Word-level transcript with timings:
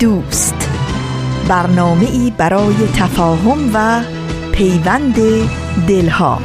دوست. 0.00 0.70
برنامه 1.48 2.10
ای 2.10 2.32
برای 2.38 2.74
تفاهم 2.96 3.70
و 3.74 4.02
پیوند 4.52 5.14
دلها. 5.88 6.42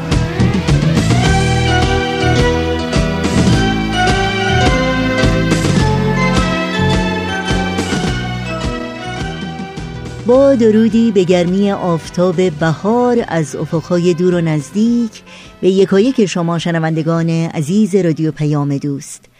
با 10.27 10.55
درودی 10.55 11.11
به 11.11 11.23
گرمی 11.23 11.72
آفتاب 11.72 12.49
بهار 12.49 13.25
از 13.27 13.55
افقهای 13.55 14.13
دور 14.13 14.35
و 14.35 14.41
نزدیک 14.41 15.22
به 15.61 15.70
یکایک 15.70 16.25
شما 16.25 16.59
شنوندگان 16.59 17.30
عزیز 17.30 17.95
رادیو 17.95 18.31
پیام 18.31 18.77
دوست. 18.77 19.32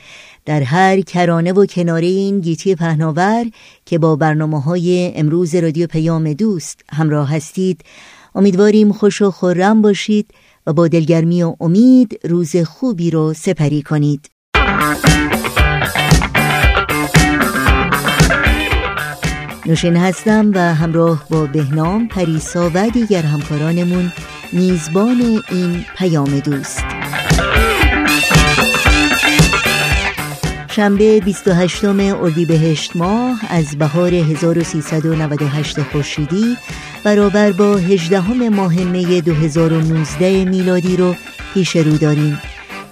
در 0.46 0.62
هر 0.64 1.02
کرانه 1.02 1.54
و 1.54 1.66
کناره 1.66 2.08
این 2.08 2.40
گیتی 2.40 2.76
پهناور 2.76 3.46
که 3.86 3.98
با 3.98 4.16
برنامه 4.16 4.62
های 4.62 5.12
امروز 5.16 5.56
رادیو 5.56 5.88
پیام 5.88 6.34
دوست 6.34 6.82
همراه 6.92 7.36
هستید 7.36 7.82
امیدواریم 8.36 8.92
خوش 8.92 9.22
و 9.22 9.32
خورم 9.32 9.82
باشید 9.82 10.32
و 10.68 10.74
با 10.74 10.88
دلگرمی 10.88 11.44
و 11.44 11.56
امید 11.60 12.20
روز 12.24 12.56
خوبی 12.56 13.12
رو 13.12 13.34
سپری 13.34 13.82
کنید. 13.82 14.30
نوشین 19.66 19.96
هستم 19.96 20.52
و 20.56 20.60
همراه 20.60 21.26
با 21.30 21.46
بهنام 21.46 22.08
پریسا 22.08 22.72
و 22.74 22.90
دیگر 22.90 23.22
همکارانمون 23.22 24.12
میزبان 24.54 25.42
این 25.52 25.86
پیام 25.98 26.40
دوست. 26.40 26.93
شنبه 30.76 31.20
28 31.20 31.86
اردیبهشت 31.86 32.96
ماه 32.96 33.40
از 33.50 33.78
بهار 33.78 34.14
1398 34.14 35.82
خورشیدی 35.82 36.58
برابر 37.04 37.52
با 37.52 37.78
18 37.78 38.50
ماه 38.50 38.76
می 38.76 39.22
2019 39.22 40.46
میلادی 40.46 40.98
رو 40.98 41.16
پیش 41.54 41.76
رو 41.76 41.98
داریم. 41.98 42.40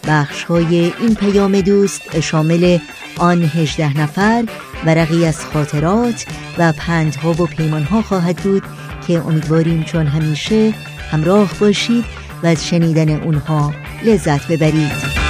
بخش 0.08 0.44
های 0.44 0.94
این 1.00 1.16
پیام 1.16 1.62
دوست 1.62 2.20
شامل 2.20 2.78
آن 3.18 3.44
18 3.44 4.00
نفر 4.00 4.45
ورقی 4.86 5.26
از 5.26 5.45
خاطرات 5.45 6.26
و 6.58 6.72
پندها 6.72 7.32
و 7.32 7.45
پیمانها 7.45 8.02
خواهد 8.02 8.36
بود 8.36 8.64
که 9.08 9.20
امیدواریم 9.20 9.84
چون 9.84 10.08
همیشه 10.08 10.73
همراه 11.12 11.52
باشید 11.60 12.06
و 12.44 12.48
از 12.48 12.68
شنیدن 12.68 13.10
اونها 13.10 13.73
لذت 14.06 14.48
ببرید. 14.48 15.20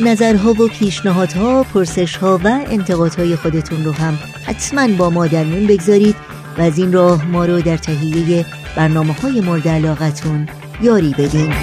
نظرها 0.00 0.50
و 0.50 0.68
پیشنهادها، 0.68 1.62
پرسشها 1.62 2.40
و 2.44 2.46
انتقادهای 2.70 3.36
خودتون 3.36 3.84
رو 3.84 3.92
هم 3.92 4.18
حتما 4.46 4.88
با 4.96 5.10
ما 5.10 5.26
در 5.26 5.44
میون 5.44 5.66
بگذارید 5.66 6.16
و 6.58 6.62
از 6.62 6.78
این 6.78 6.92
راه 6.92 7.26
ما 7.26 7.44
رو 7.44 7.60
در 7.60 7.76
تهیه 7.76 8.44
برنامه 8.76 9.12
های 9.12 9.40
مورد 9.40 9.68
علاقتون 9.68 10.48
یاری 10.82 11.14
بدین. 11.18 11.54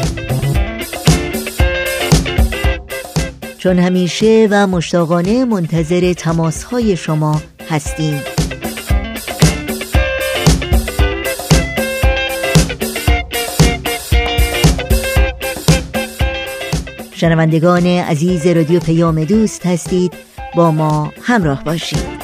چون 3.58 3.78
همیشه 3.78 4.48
و 4.50 4.66
مشتاقانه 4.66 5.44
منتظر 5.44 6.12
تماس 6.12 6.64
های 6.64 6.96
شما 6.96 7.42
هستیم. 7.70 8.31
شنوندگان 17.22 17.86
عزیز 17.86 18.46
رادیو 18.46 18.80
پیام 18.80 19.24
دوست 19.24 19.66
هستید 19.66 20.12
با 20.56 20.70
ما 20.70 21.12
همراه 21.22 21.64
باشید. 21.64 22.22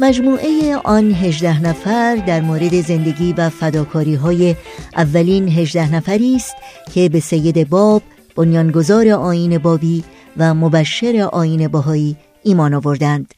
مجموعه 0.00 0.76
آن 0.84 1.14
هجده 1.14 1.62
نفر 1.62 2.16
در 2.26 2.40
مورد 2.40 2.80
زندگی 2.80 3.32
و 3.32 3.50
فداکاری 3.50 4.14
های 4.14 4.56
اولین 4.96 5.48
هجده 5.48 5.94
نفری 5.94 6.36
است 6.36 6.54
که 6.94 7.08
به 7.08 7.20
سید 7.20 7.68
باب 7.68 8.02
بنیانگذار 8.36 9.08
آین 9.08 9.58
بابی 9.58 10.04
و 10.36 10.54
مبشر 10.54 11.28
آین 11.32 11.68
باهایی 11.68 12.16
ایمان 12.42 12.74
آوردند. 12.74 13.34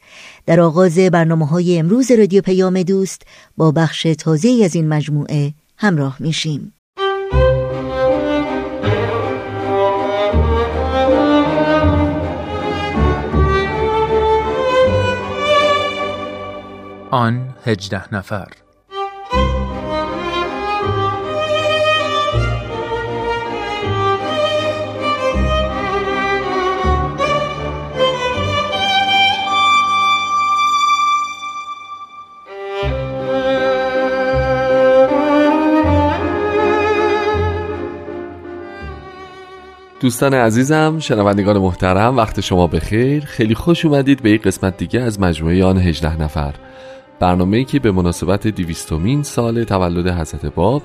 در 0.46 0.60
آغاز 0.60 0.98
برنامه 0.98 1.46
های 1.46 1.78
امروز 1.78 2.10
رادیو 2.10 2.42
پیام 2.42 2.82
دوست 2.82 3.22
با 3.56 3.70
بخش 3.70 4.02
تازه 4.18 4.60
از 4.64 4.74
این 4.74 4.88
مجموعه 4.88 5.54
همراه 5.76 6.16
میشیم. 6.20 6.74
آن 17.10 17.54
هجده 17.64 18.14
نفر 18.14 18.63
دوستان 40.04 40.34
عزیزم 40.34 40.98
شنوندگان 40.98 41.58
محترم 41.58 42.16
وقت 42.16 42.40
شما 42.40 42.66
بخیر. 42.66 43.24
خیلی 43.24 43.54
خوش 43.54 43.84
اومدید 43.84 44.22
به 44.22 44.30
یک 44.30 44.42
قسمت 44.42 44.76
دیگه 44.76 45.00
از 45.00 45.20
مجموعه 45.20 45.64
آن 45.64 45.78
18 45.78 46.22
نفر. 46.22 46.54
برنامه‌ای 47.20 47.64
که 47.64 47.78
به 47.78 47.92
مناسبت 47.92 48.46
دیویستومین 48.46 49.22
سال 49.22 49.64
تولد 49.64 50.08
حضرت 50.08 50.46
باب 50.46 50.82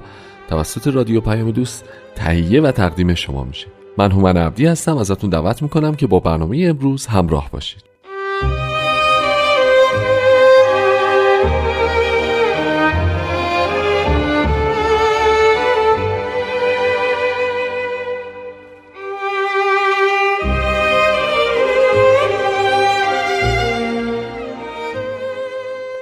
توسط 0.49 0.87
رادیو 0.87 1.21
پیام 1.21 1.51
دوست 1.51 1.85
تهیه 2.15 2.61
و 2.61 2.71
تقدیم 2.71 3.13
شما 3.13 3.43
میشه. 3.43 3.67
من 3.97 4.11
هومن 4.11 4.37
عبدی 4.37 4.65
هستم 4.65 4.97
ازتون 4.97 5.29
دعوت 5.29 5.61
می‌کنم 5.61 5.95
که 5.95 6.07
با 6.07 6.19
برنامه 6.19 6.65
امروز 6.69 7.05
همراه 7.05 7.49
باشید. 7.51 7.83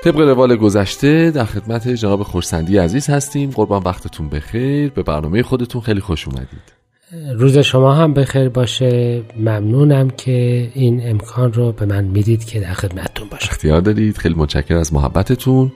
طبق 0.03 0.19
روال 0.19 0.55
گذشته 0.55 1.31
در 1.31 1.45
خدمت 1.45 1.87
جناب 1.87 2.23
خورسندی 2.23 2.77
عزیز 2.77 3.09
هستیم. 3.09 3.49
قربان 3.49 3.83
وقتتون 3.85 4.29
بخیر. 4.29 4.89
به 4.89 5.03
برنامه 5.03 5.43
خودتون 5.43 5.81
خیلی 5.81 5.99
خوش 5.99 6.27
اومدید. 6.27 6.77
روز 7.35 7.57
شما 7.57 7.93
هم 7.93 8.13
بخیر 8.13 8.49
باشه. 8.49 9.23
ممنونم 9.39 10.09
که 10.09 10.71
این 10.73 11.09
امکان 11.09 11.53
رو 11.53 11.71
به 11.71 11.85
من 11.85 12.03
می‌دید 12.03 12.45
که 12.45 12.59
در 12.59 12.73
خدمتتون 12.73 13.27
باشم. 13.29 13.47
اختیار 13.51 13.81
دارید. 13.81 14.17
خیلی 14.17 14.35
متشکر 14.35 14.75
از 14.75 14.93
محبتتون. 14.93 15.71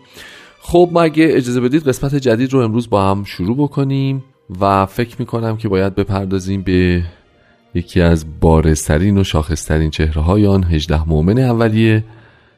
خب 0.62 0.90
ما 0.92 1.02
اگه 1.02 1.28
اجازه 1.30 1.62
بدید 1.62 1.84
قسمت 1.84 2.16
جدید 2.16 2.54
رو 2.54 2.60
امروز 2.60 2.90
با 2.90 3.12
هم 3.12 3.24
شروع 3.24 3.58
بکنیم 3.58 4.24
و 4.60 4.86
فکر 4.86 5.16
می‌کنم 5.20 5.58
که 5.58 5.70
باید 5.70 5.96
بپردازیم 5.96 6.62
به 6.62 7.04
یکی 7.74 8.02
از 8.02 8.26
بارسترین 8.40 9.18
و 9.18 9.24
شاخصترین 9.24 9.90
چهره 9.90 10.22
های 10.22 10.48
آن 10.48 10.64
هجده 10.64 11.10
مؤمن 11.10 11.40
اولیه 11.40 12.04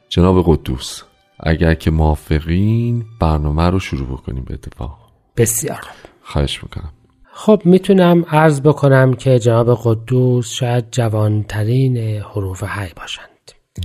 جناب 0.08 0.44
قدوس. 0.46 1.02
اگر 1.40 1.74
که 1.74 1.90
موافقین 1.90 3.04
برنامه 3.20 3.70
رو 3.70 3.78
شروع 3.78 4.08
بکنیم 4.08 4.44
به 4.44 4.54
اتفاق. 4.54 4.98
بسیار 5.36 5.80
خواهش 6.22 6.62
می‌کنم. 6.62 6.90
خب 7.32 7.62
می‌تونم 7.64 8.24
عرض 8.28 8.60
بکنم 8.60 9.14
که 9.14 9.38
جناب 9.38 9.78
قدوس 9.84 10.50
شاید 10.50 10.84
جوانترین 10.90 11.96
حروف 11.96 12.62
حی 12.62 12.90
باشند. 12.96 13.28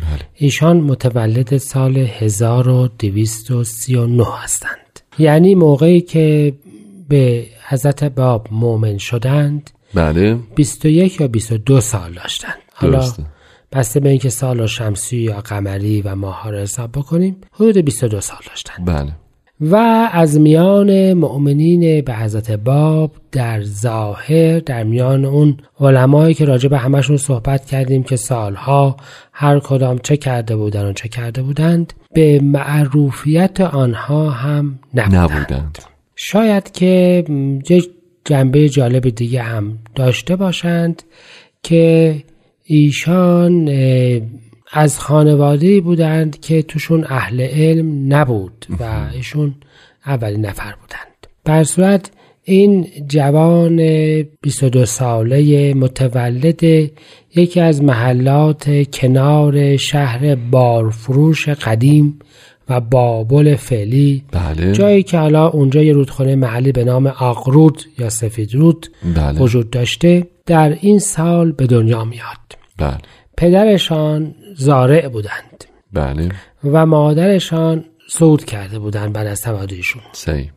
بله. 0.02 0.20
ایشان 0.36 0.82
متولد 0.82 1.58
سال 1.58 1.98
1239 1.98 4.26
هستند. 4.44 5.00
یعنی 5.20 5.56
موقعی 5.56 6.02
که 6.02 6.54
به 7.10 7.46
حضرت 7.68 8.04
باب 8.04 8.48
مؤمن 8.52 8.98
شدند 8.98 9.72
بله. 9.94 10.40
21 10.56 11.22
یا 11.22 11.28
22 11.28 11.82
سال 11.82 12.14
داشتند. 12.14 12.58
حالا 12.74 12.98
درسته. 12.98 13.26
بسته 13.72 14.00
به 14.00 14.10
اینکه 14.10 14.30
سال 14.30 14.66
شمسی 14.66 15.18
یا 15.18 15.42
قمری 15.42 16.02
و 16.02 16.16
ماه 16.16 16.52
رو 16.52 16.58
حساب 16.58 16.92
بکنیم 16.92 17.38
حدود 17.52 17.78
22 17.78 18.22
سال 18.22 18.40
داشتند 18.50 18.86
بله. 18.86 19.12
و 19.62 19.76
از 20.12 20.40
میان 20.40 21.14
مؤمنین 21.14 22.02
به 22.02 22.16
حضرت 22.16 22.52
باب 22.52 23.12
در 23.32 23.62
ظاهر 23.64 24.60
در 24.60 24.84
میان 24.84 25.26
اون 25.26 25.58
علمایی 25.80 26.34
که 26.34 26.46
راجع 26.46 26.70
به 26.70 26.78
همشون 26.78 27.18
صحبت 27.18 27.66
کردیم 27.66 28.04
که 28.04 28.16
سالها 28.16 28.98
هر 29.34 29.60
کدام 29.60 29.98
چه 29.98 30.18
کرده 30.18 30.56
بودن 30.56 30.86
و 30.86 30.94
چه 30.94 31.10
کرده 31.10 31.42
بودند 31.42 31.94
به 32.14 32.40
معروفیت 32.44 33.62
آنها 33.62 34.30
هم 34.30 34.80
نبودند, 34.94 35.32
نبودند. 35.32 35.78
شاید 36.16 36.72
که 36.72 37.24
یک 37.70 37.90
جنبه 38.26 38.70
جالب 38.70 39.10
دیگه 39.10 39.42
هم 39.42 39.78
داشته 39.96 40.36
باشند 40.36 41.04
که 41.64 42.16
ایشان 42.72 43.70
از 44.72 45.00
خانواده 45.00 45.82
بودند 45.82 46.40
که 46.40 46.62
توشون 46.62 47.06
اهل 47.10 47.42
علم 47.42 48.14
نبود 48.14 48.66
و 48.80 49.08
ایشون 49.14 49.56
اولین 50.06 50.46
نفر 50.46 50.76
بودند. 50.82 51.28
بر 51.46 51.64
صورت 51.64 52.12
این 52.44 52.88
جوان 53.08 53.78
22 54.42 54.86
ساله 54.86 55.74
متولد 55.74 56.64
یکی 57.36 57.60
از 57.60 57.84
محلات 57.84 58.92
کنار 58.92 59.78
شهر 59.78 60.36
بارفروش 60.36 61.50
قدیم 61.50 62.20
و 62.70 62.80
بابل 62.80 63.56
فعلی. 63.56 64.24
بله. 64.32 64.72
جایی 64.72 65.04
که 65.04 65.18
حالا 65.18 65.48
اونجا 65.48 65.84
یه 65.84 65.94
رودخانه 65.94 66.36
محلی 66.36 66.72
به 66.72 66.84
نام 66.84 67.08
آقرود 67.08 67.84
یا 68.00 68.10
سفیدرود 68.10 68.88
بله. 69.16 69.40
وجود 69.40 69.70
داشته 69.70 70.28
در 70.46 70.78
این 70.82 71.00
سال 71.00 71.52
به 71.52 71.68
دنیا 71.68 72.04
میاد. 72.04 72.59
بله. 72.80 72.98
پدرشان 73.38 74.36
زارع 74.56 75.08
بودند. 75.08 75.66
بله. 75.94 76.30
و 76.64 76.86
مادرشان 76.86 77.86
صعود 78.10 78.46
کرده 78.46 78.80
بودند 78.80 79.14
بعد 79.14 79.28
از 79.28 79.42
تولدشون 79.42 80.02
صحیح. 80.12 80.52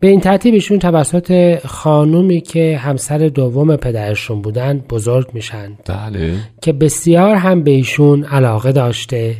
به 0.00 0.08
این 0.08 0.20
ترتیب 0.20 0.54
ایشون 0.54 0.78
توسط 0.78 1.58
خانومی 1.66 2.40
که 2.40 2.76
همسر 2.76 3.18
دوم 3.18 3.76
پدرشون 3.76 4.42
بودند 4.42 4.88
بزرگ 4.88 5.30
میشن. 5.32 5.78
بله. 5.86 6.34
که 6.62 6.72
بسیار 6.72 7.34
هم 7.34 7.62
به 7.62 7.70
ایشون 7.70 8.24
علاقه 8.24 8.72
داشته 8.72 9.36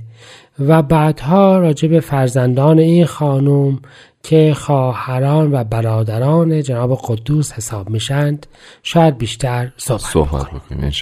و 0.58 0.82
بعدها 0.82 1.58
راجع 1.58 1.88
به 1.88 2.00
فرزندان 2.00 2.78
این 2.78 3.04
خانوم 3.04 3.80
که 4.22 4.54
خواهران 4.54 5.52
و 5.52 5.64
برادران 5.64 6.62
جناب 6.62 7.00
قدوس 7.08 7.52
حساب 7.52 7.90
میشند 7.90 8.46
شاید 8.82 9.18
بیشتر 9.18 9.72
صحبت, 9.76 10.00
صحبت 10.00 10.46
بکنیم. 10.50 10.92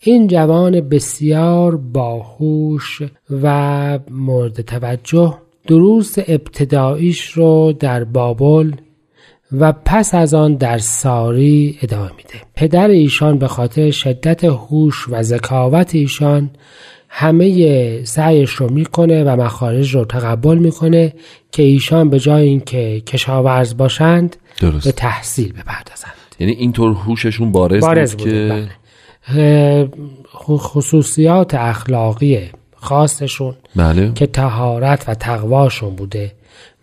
این 0.00 0.26
جوان 0.26 0.80
بسیار 0.80 1.76
باهوش 1.76 3.02
و 3.42 3.98
مورد 4.10 4.60
توجه 4.60 5.38
دروس 5.66 6.14
ابتداییش 6.18 7.24
رو 7.32 7.72
در 7.72 8.04
بابل 8.04 8.72
و 9.52 9.72
پس 9.72 10.14
از 10.14 10.34
آن 10.34 10.54
در 10.54 10.78
ساری 10.78 11.78
ادامه 11.82 12.10
میده 12.16 12.44
پدر 12.54 12.88
ایشان 12.88 13.38
به 13.38 13.48
خاطر 13.48 13.90
شدت 13.90 14.44
هوش 14.44 15.08
و 15.08 15.22
ذکاوت 15.22 15.94
ایشان 15.94 16.50
همه 17.14 18.04
سعیش 18.04 18.50
رو 18.50 18.72
می‌کنه 18.72 19.24
و 19.24 19.42
مخارج 19.42 19.94
رو 19.94 20.04
تقبل 20.04 20.58
می‌کنه 20.58 21.12
که 21.52 21.62
ایشان 21.62 22.10
به 22.10 22.18
جای 22.18 22.48
اینکه 22.48 23.02
کشاورز 23.06 23.76
باشند 23.76 24.36
درست. 24.60 24.84
به 24.84 24.92
تحصیل 24.92 25.52
بپردازند. 25.52 26.12
یعنی 26.40 26.52
اینطور 26.52 26.92
هوششون 26.92 27.52
بارز, 27.52 27.80
بارز 27.80 28.14
بود 28.16 28.28
که 28.28 28.68
بله. 29.34 29.88
خصوصیات 30.58 31.54
اخلاقی 31.54 32.50
خاصشون 32.76 33.54
بله. 33.76 34.12
که 34.14 34.26
تهارت 34.26 35.08
و 35.08 35.14
تقواشون 35.14 35.96
بوده 35.96 36.32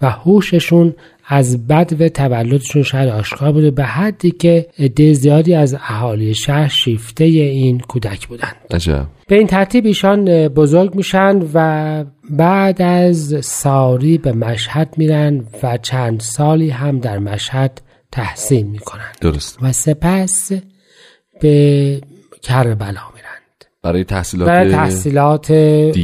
و 0.02 0.10
هوششون 0.10 0.96
از 1.32 1.68
بد 1.68 2.02
و 2.02 2.10
تولدشون 2.10 2.84
شاید 2.84 3.10
آشکار 3.10 3.52
بوده 3.52 3.72
به 3.72 3.84
حدی 3.84 4.32
که 4.32 4.68
عده 4.80 5.14
زیادی 5.14 5.56
از 5.56 5.74
اهالی 5.74 6.34
شهر 6.34 6.68
شیفته 6.68 7.24
این 7.24 7.80
کودک 7.80 8.28
بودند 8.28 8.56
عجب. 8.72 9.06
به 9.28 9.36
این 9.36 9.48
ترتیب 9.48 9.86
ایشان 9.86 10.48
بزرگ 10.48 10.96
میشن 10.96 11.40
و 11.54 12.06
بعد 12.30 12.82
از 12.82 13.46
ساری 13.46 14.18
به 14.18 14.32
مشهد 14.32 14.94
میرن 14.98 15.44
و 15.64 15.78
چند 15.78 16.20
سالی 16.20 16.70
هم 16.70 17.00
در 17.00 17.20
مشهد 17.20 17.82
تحصیل 18.12 18.66
می‌کنن. 18.66 19.12
درست. 19.22 19.58
و 19.62 19.72
سپس 19.72 20.52
به 21.42 22.02
کربلا 22.42 22.88
میرند 22.88 23.66
برای 23.84 24.04
تحصیلات 24.04 24.48
برای 24.48 24.72
تحصیلات 24.72 25.52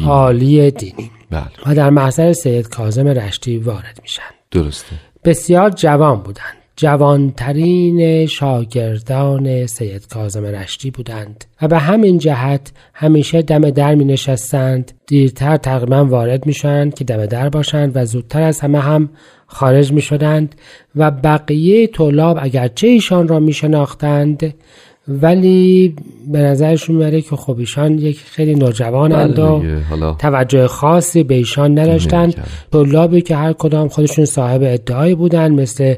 عالی 0.05 0.71
دینی. 0.71 1.11
بله. 1.31 1.43
و 1.65 1.75
در 1.75 1.89
محضر 1.89 2.33
سید 2.33 2.69
کاظم 2.69 3.07
رشتی 3.07 3.57
وارد 3.57 3.99
میشن. 4.01 4.23
درسته. 4.51 4.95
بسیار 5.25 5.69
جوان 5.69 6.19
بودند. 6.19 6.55
جوانترین 6.75 8.25
شاگردان 8.25 9.65
سید 9.65 10.07
کاظم 10.07 10.45
رشتی 10.45 10.91
بودند 10.91 11.45
و 11.61 11.67
به 11.67 11.77
همین 11.77 12.17
جهت 12.17 12.71
همیشه 12.93 13.41
دم 13.41 13.69
در 13.69 13.95
می 13.95 14.05
نشستند 14.05 14.91
دیرتر 15.07 15.57
تقریبا 15.57 16.05
وارد 16.05 16.45
می 16.45 16.53
شدند 16.53 16.93
که 16.93 17.03
دم 17.03 17.25
در 17.25 17.49
باشند 17.49 17.91
و 17.95 18.05
زودتر 18.05 18.41
از 18.41 18.59
همه 18.59 18.79
هم 18.79 19.09
خارج 19.47 19.91
می 19.91 20.01
شدند 20.01 20.55
و 20.95 21.11
بقیه 21.11 21.87
طلاب 21.87 22.39
اگرچه 22.41 22.87
ایشان 22.87 23.27
را 23.27 23.39
می 23.39 23.53
شناختند 23.53 24.53
ولی 25.07 25.95
به 26.27 26.39
نظرشون 26.39 26.95
میاره 26.95 27.21
که 27.21 27.35
خب 27.35 27.59
ایشان 27.59 27.97
یک 27.97 28.19
خیلی 28.19 28.55
نوجوانند 28.55 29.39
و 29.39 29.59
بله 29.59 29.81
حالا 29.89 30.13
توجه 30.13 30.67
خاصی 30.67 31.23
به 31.23 31.35
ایشان 31.35 31.79
نداشتند. 31.79 32.35
طلابی 32.71 33.21
که 33.21 33.35
هر 33.35 33.53
کدام 33.53 33.87
خودشون 33.87 34.25
صاحب 34.25 34.61
ادعایی 34.63 35.15
بودن 35.15 35.51
مثل 35.51 35.95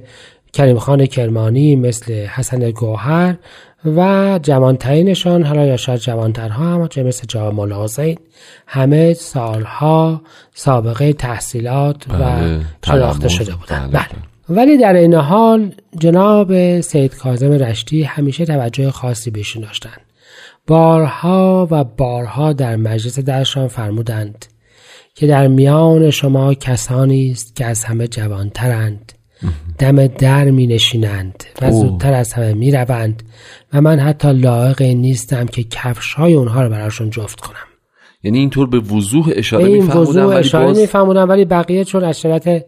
کریم 0.54 0.78
خان 0.78 1.06
کرمانی 1.06 1.76
مثل 1.76 2.14
حسن 2.14 2.72
گوهر 2.72 3.36
و 3.86 4.40
جوانترینشان 4.44 5.44
حالا 5.44 5.66
یا 5.66 5.78
شاید 5.78 6.00
جوانترها 6.00 6.66
هم 6.66 6.88
چه 6.88 7.04
مثل 7.04 7.28
جواب 7.28 7.54
مولا 7.54 7.84
حسین 7.84 8.18
همه 8.68 9.14
سالها 9.14 10.22
سابقه 10.54 11.14
تحصیلات 11.14 11.96
و 12.10 12.18
بله، 12.18 12.62
شناخته. 12.86 13.28
شده 13.28 13.56
بودند 13.56 13.92
بله، 13.92 14.02
بله. 14.02 14.37
ولی 14.50 14.78
در 14.78 14.94
این 14.94 15.14
حال 15.14 15.72
جناب 16.00 16.82
سید 16.82 17.16
کاظم 17.16 17.52
رشتی 17.52 18.04
همیشه 18.04 18.46
توجه 18.46 18.92
خاصی 18.92 19.32
بهشون 19.32 19.62
داشتند 19.62 20.02
بارها 20.68 21.68
و 21.72 21.84
بارها 21.84 22.54
در 22.54 22.76
مجلس 22.76 23.20
درشان 23.20 23.68
فرمودند 23.68 24.46
که 25.16 25.28
در 25.28 25.48
میان 25.48 26.10
شما 26.10 26.54
کسانی 26.54 27.32
است 27.32 27.56
که 27.56 27.66
از 27.66 27.84
همه 27.84 28.08
جوانترند. 28.08 29.14
دم 29.80 30.08
در 30.08 30.46
می 30.46 30.68
نشینند 30.68 31.44
و. 31.62 31.72
زودتر 31.72 32.14
از 32.14 32.34
همه 32.34 32.54
می 32.54 32.72
روند 32.72 33.24
و 33.74 33.82
من 33.82 34.00
حتی 34.00 34.34
لایق 34.34 34.82
نیستم 34.82 35.46
که 35.46 35.64
کفش 35.64 36.14
های 36.14 36.34
اونها 36.34 36.64
رو 36.64 36.70
براشون 36.70 37.10
جفت 37.10 37.40
کنم. 37.40 37.68
یعنی 38.24 38.38
اینطور 38.38 38.68
به 38.68 38.80
وضوح 38.80 39.32
اشاره 39.36 39.66
این 39.66 39.88
وضوع 39.88 40.26
ولی 40.26 40.40
اشاره 40.40 40.66
باز 40.66 41.30
ولی 41.30 41.46
بقیه 41.46 41.84
چون 41.84 42.04
از 42.04 42.22
شدت 42.22 42.66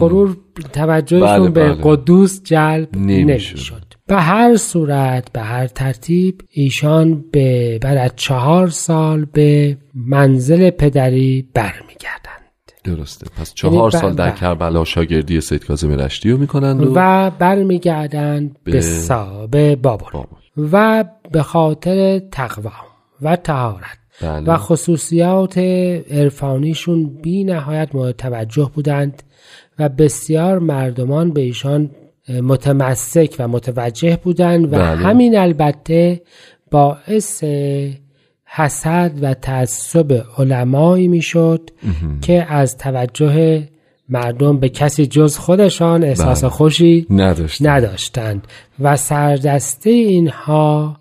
غرور 0.00 0.36
توجهشون 0.72 1.38
بله، 1.38 1.50
به 1.50 1.72
بله. 1.72 1.80
قدوس 1.82 2.42
جلب 2.44 2.96
نمی‌شد. 2.96 3.90
به 4.06 4.16
هر 4.16 4.56
صورت 4.56 5.32
به 5.32 5.40
هر 5.40 5.66
ترتیب 5.66 6.42
ایشان 6.50 7.24
به 7.32 7.78
بعد 7.82 7.98
از 7.98 8.10
چهار 8.16 8.68
سال 8.68 9.24
به 9.24 9.76
منزل 9.94 10.70
پدری 10.70 11.48
برمیگردند 11.54 12.40
درسته 12.84 13.26
پس 13.40 13.54
چهار 13.54 13.74
یعنی 13.74 13.90
سال 13.90 14.14
در 14.14 14.30
کربلا 14.30 14.84
شاگردی 14.84 15.40
سید 15.40 15.64
کاظم 15.64 15.90
رشتی 15.90 16.30
رو 16.30 16.38
می‌کنند 16.38 16.86
و, 16.86 16.92
و 16.96 17.30
برمیگردند 17.30 18.56
به, 18.64 18.72
به- 18.72 18.80
سا 18.80 19.46
به 19.46 19.76
بابل 19.76 20.10
بابل. 20.12 20.36
و 20.72 21.04
به 21.32 21.42
خاطر 21.42 22.18
تقوا 22.18 22.70
و 23.22 23.36
تهارت 23.36 23.98
بله. 24.22 24.40
و 24.46 24.56
خصوصیات 24.56 25.58
عرفانیشون 26.10 27.04
بی 27.22 27.44
نهایت 27.44 27.94
مورد 27.94 28.16
توجه 28.16 28.70
بودند 28.74 29.22
و 29.80 29.88
بسیار 29.88 30.58
مردمان 30.58 31.32
به 31.32 31.40
ایشان 31.40 31.90
متمسک 32.42 33.36
و 33.38 33.48
متوجه 33.48 34.18
بودند 34.22 34.64
و 34.64 34.68
بله. 34.68 34.96
همین 34.96 35.38
البته 35.38 36.22
باعث 36.70 37.44
حسد 38.44 39.12
و 39.22 39.34
تعصب 39.34 40.24
علمایی 40.38 41.08
می‌شد 41.08 41.70
که 42.20 42.46
از 42.52 42.76
توجه 42.76 43.62
مردم 44.08 44.58
به 44.58 44.68
کسی 44.68 45.06
جز 45.06 45.38
خودشان 45.38 46.04
احساس 46.04 46.40
بله. 46.40 46.50
خوشی 46.50 47.06
نداشت 47.10 47.66
نداشتند 47.66 48.46
و 48.80 48.96
سردسته 48.96 49.90
اینها 49.90 50.96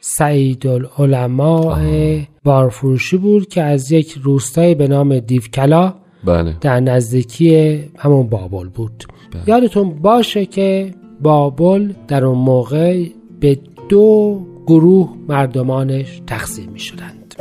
سعید 0.00 0.66
العلماء 0.66 2.20
بارفروشی 2.44 3.16
بود 3.16 3.48
که 3.48 3.62
از 3.62 3.92
یک 3.92 4.18
روستایی 4.22 4.74
به 4.74 4.88
نام 4.88 5.18
دیوکلا 5.18 5.94
بله. 6.26 6.56
در 6.60 6.80
نزدیکی 6.80 7.80
همون 7.98 8.26
بابل 8.26 8.68
بود. 8.68 9.04
یادتون 9.46 9.90
باشه 9.90 10.46
که 10.46 10.94
بابل 11.20 11.92
در 12.08 12.24
اون 12.24 12.38
موقع 12.38 13.04
به 13.40 13.58
دو 13.88 14.40
گروه 14.66 15.16
مردمانش 15.28 16.22
تقسیم 16.26 16.70
می 16.70 16.78
شدند. 16.78 17.34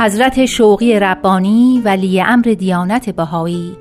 حضرت 0.00 0.46
شوقی 0.46 0.98
ربانی 1.00 1.82
ولی 1.84 2.20
امر 2.20 2.54
دیانت 2.58 3.10
بهایی 3.10 3.76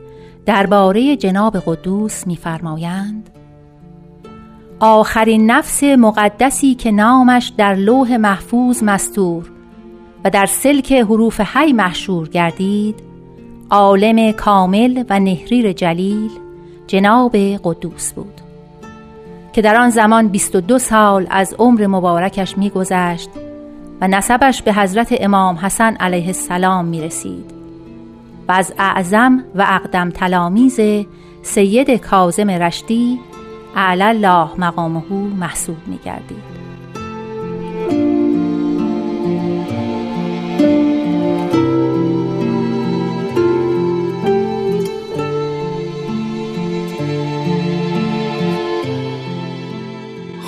درباره 0.46 1.17
جناب 1.17 1.58
قدوس 1.65 2.27
می‌فرمایند 2.27 3.37
آخرین 4.79 5.51
نفس 5.51 5.84
مقدسی 5.84 6.75
که 6.75 6.91
نامش 6.91 7.51
در 7.57 7.75
لوح 7.75 8.17
محفوظ 8.17 8.84
مستور 8.84 9.51
و 10.25 10.29
در 10.29 10.46
سلک 10.46 10.91
حروف 10.91 11.39
حی 11.41 11.74
محشور 11.74 12.29
گردید 12.29 12.96
عالم 13.69 14.31
کامل 14.31 15.03
و 15.10 15.19
نهریر 15.19 15.72
جلیل 15.72 16.31
جناب 16.88 17.36
قدوس 17.63 18.13
بود. 18.13 18.41
که 19.53 19.62
در 19.62 19.75
آن 19.75 19.89
زمان 19.89 20.27
22 20.27 20.79
سال 20.79 21.27
از 21.29 21.55
عمر 21.60 21.88
مبارکش 21.88 22.57
میگذشت 22.57 23.29
و 24.01 24.07
نسبش 24.07 24.62
به 24.62 24.74
حضرت 24.74 25.15
امام 25.19 25.55
حسن 25.55 25.96
علیه 25.96 26.27
السلام 26.27 26.86
می 26.86 27.01
رسید 27.01 27.51
و 28.48 28.51
از 28.51 28.74
اعظم 28.79 29.43
و 29.55 29.65
اقدم 29.67 30.10
تلامیز 30.10 30.79
سید 31.43 31.91
کاظم 31.91 32.50
رشتی 32.50 33.19
اعلی 33.79 34.03
الله 34.03 34.50
مقامه 34.57 35.12
محسوب 35.12 35.77
می 35.88 36.00
گردید 36.05 36.57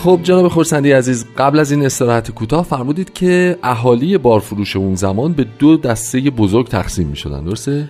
خب 0.03 0.19
جناب 0.23 0.47
خورسندی 0.47 0.91
عزیز 0.91 1.25
قبل 1.37 1.59
از 1.59 1.71
این 1.71 1.85
استراحت 1.85 2.31
کوتاه 2.31 2.65
فرمودید 2.65 3.13
که 3.13 3.57
اهالی 3.63 4.17
بارفروش 4.17 4.75
اون 4.75 4.95
زمان 4.95 5.33
به 5.33 5.45
دو 5.59 5.77
دسته 5.77 6.19
بزرگ 6.19 6.67
تقسیم 6.67 7.07
می 7.07 7.15
شدن 7.15 7.43
درسته؟ 7.43 7.89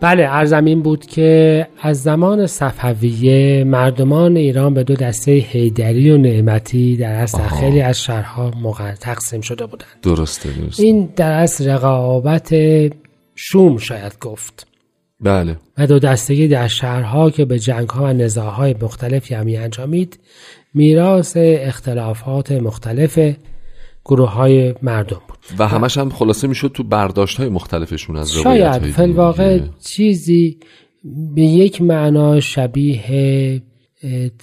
بله 0.00 0.26
عرضم 0.26 0.64
این 0.64 0.82
بود 0.82 1.06
که 1.06 1.66
از 1.82 2.02
زمان 2.02 2.46
صفویه 2.46 3.64
مردمان 3.64 4.36
ایران 4.36 4.74
به 4.74 4.84
دو 4.84 4.94
دسته 4.94 5.32
هیدری 5.32 6.10
و 6.10 6.16
نعمتی 6.16 6.96
در 6.96 7.12
اصل 7.12 7.38
آها. 7.38 7.60
خیلی 7.60 7.80
از 7.80 8.02
شهرها 8.02 8.52
تقسیم 9.00 9.40
شده 9.40 9.66
بودند. 9.66 9.88
درسته 10.02 10.50
درسته. 10.50 10.82
این 10.82 11.12
در 11.16 11.32
اصل 11.32 11.70
رقابت 11.70 12.54
شوم 13.34 13.78
شاید 13.78 14.18
گفت. 14.20 14.66
بله. 15.20 15.56
و 15.78 15.86
دو 15.86 15.98
دستگی 15.98 16.48
در 16.48 16.68
شهرها 16.68 17.30
که 17.30 17.44
به 17.44 17.58
جنگها 17.58 18.04
و 18.04 18.12
نزاعهای 18.12 18.74
مختلفی 18.82 19.34
همی 19.34 19.56
انجامید 19.56 20.18
میراث 20.74 21.36
اختلافات 21.40 22.52
مختلف 22.52 23.18
گروه 24.08 24.30
های 24.30 24.74
مردم 24.82 25.20
بود. 25.28 25.38
و 25.58 25.68
همش 25.68 25.98
هم 25.98 26.10
خلاصه 26.10 26.48
می‌شد 26.48 26.70
تو 26.74 26.82
برداشت 26.82 27.36
های 27.40 27.48
مختلفشون 27.48 28.16
از 28.16 28.36
روایت 28.36 28.72
شاید 28.72 28.82
فلواقع 28.82 29.60
چیزی 29.80 30.58
به 31.34 31.42
یک 31.42 31.82
معنا 31.82 32.40
شبیه 32.40 33.62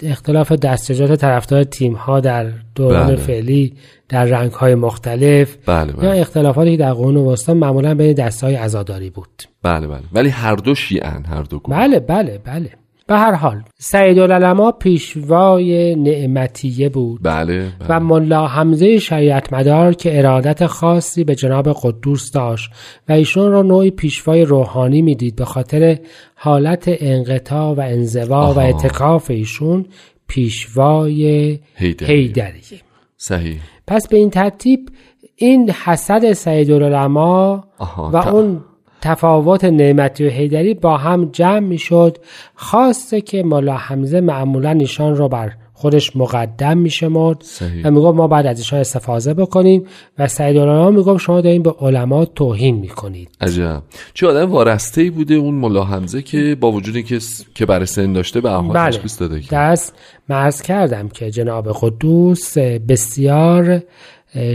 اختلاف 0.02 0.52
دستجات 0.52 1.20
طرفدار 1.20 1.64
تیم 1.64 1.92
ها 1.92 2.20
در 2.20 2.52
دوران 2.74 3.06
بله. 3.06 3.16
فعلی 3.16 3.74
در 4.08 4.24
رنگ 4.24 4.52
های 4.52 4.74
مختلف 4.74 5.56
بله 5.66 5.92
یا 5.92 5.96
بله 5.96 6.20
اختلافاتی 6.20 6.70
که 6.70 6.76
در 6.76 6.92
قرون 6.92 7.16
وسطا 7.16 7.54
معمولا 7.54 7.94
بین 7.94 8.12
دست 8.12 8.44
های 8.44 8.54
عزاداری 8.54 9.10
بود. 9.10 9.42
بله 9.62 9.86
بله. 9.86 10.02
ولی 10.12 10.28
هر 10.28 10.54
دو 10.54 10.74
شیعن 10.74 11.24
هر 11.24 11.42
دو 11.42 11.58
گروه. 11.58 11.78
بله 11.78 12.00
بله 12.00 12.40
بله. 12.44 12.70
به 13.06 13.16
هر 13.16 13.34
حال 13.34 13.62
سید 13.78 14.18
العلماء 14.18 14.70
پیشوای 14.70 15.94
نعمتیه 15.94 16.88
بود 16.88 17.20
بله, 17.22 17.72
بله. 17.78 17.88
و 17.88 18.00
ملا 18.00 18.46
حمزه 18.46 18.98
شریعت 18.98 19.52
مدار 19.52 19.94
که 19.94 20.18
ارادت 20.18 20.66
خاصی 20.66 21.24
به 21.24 21.34
جناب 21.34 21.68
قدوس 21.82 22.30
داشت 22.30 22.70
و 23.08 23.12
ایشون 23.12 23.52
را 23.52 23.62
نوعی 23.62 23.90
پیشوای 23.90 24.44
روحانی 24.44 25.02
می‌دید 25.02 25.36
به 25.36 25.44
خاطر 25.44 25.98
حالت 26.34 26.84
انقطاع 26.88 27.74
و 27.74 27.80
انزوا 27.80 28.52
و 28.52 28.58
آها. 28.58 28.60
اتکاف 28.60 29.30
ایشون 29.30 29.86
پیشوای 30.28 31.58
هیدری. 31.74 32.14
هیدریه 32.14 32.80
صحیح 33.16 33.60
پس 33.86 34.08
به 34.08 34.16
این 34.16 34.30
ترتیب 34.30 34.88
این 35.36 35.70
حسد 35.70 36.32
سید 36.32 36.70
العلماء 36.70 37.64
و 38.12 38.16
اون 38.16 38.64
تفاوت 39.00 39.64
نعمتی 39.64 40.26
و 40.26 40.30
حیدری 40.30 40.74
با 40.74 40.96
هم 40.96 41.28
جمع 41.32 41.58
می‌شد. 41.58 42.18
خواسته 42.54 43.20
که 43.20 43.42
ملا 43.42 43.76
حمزه 43.76 44.20
معمولا 44.20 44.70
ایشان 44.70 45.16
را 45.16 45.28
بر 45.28 45.52
خودش 45.78 46.16
مقدم 46.16 46.78
میشمرد. 46.78 47.44
و 47.84 47.90
می‌گفت 47.90 48.16
ما 48.16 48.28
بعد 48.28 48.46
از 48.46 48.58
ایشان 48.58 48.78
استفاده 48.80 49.34
بکنیم 49.34 49.84
و 50.18 50.28
سید 50.28 50.56
العلماء 50.56 50.90
می‌گفت 50.90 51.24
شما 51.24 51.40
دارین 51.40 51.62
به 51.62 51.74
علما 51.80 52.24
توهین 52.24 52.76
می‌کنید. 52.76 53.28
عجب. 53.40 53.82
چه 54.14 54.26
آدم 54.26 54.52
وارسته 54.52 55.00
ای 55.00 55.10
بوده 55.10 55.34
اون 55.34 55.54
ملا 55.54 55.84
حمزه 55.84 56.22
که 56.22 56.56
با 56.60 56.72
وجود 56.72 56.96
اینکه 56.96 57.18
س- 57.18 57.44
که 57.54 57.66
برای 57.66 57.86
سن 57.86 58.12
داشته 58.12 58.40
به 58.40 58.50
احوال 58.50 58.74
بله. 58.74 58.90
تشخیص 58.90 59.20
داده 59.20 59.40
که. 59.40 59.48
دست 59.56 59.94
مرز 60.28 60.62
کردم 60.62 61.08
که 61.08 61.30
جناب 61.30 61.68
قدوس 61.80 62.58
بسیار 62.58 63.82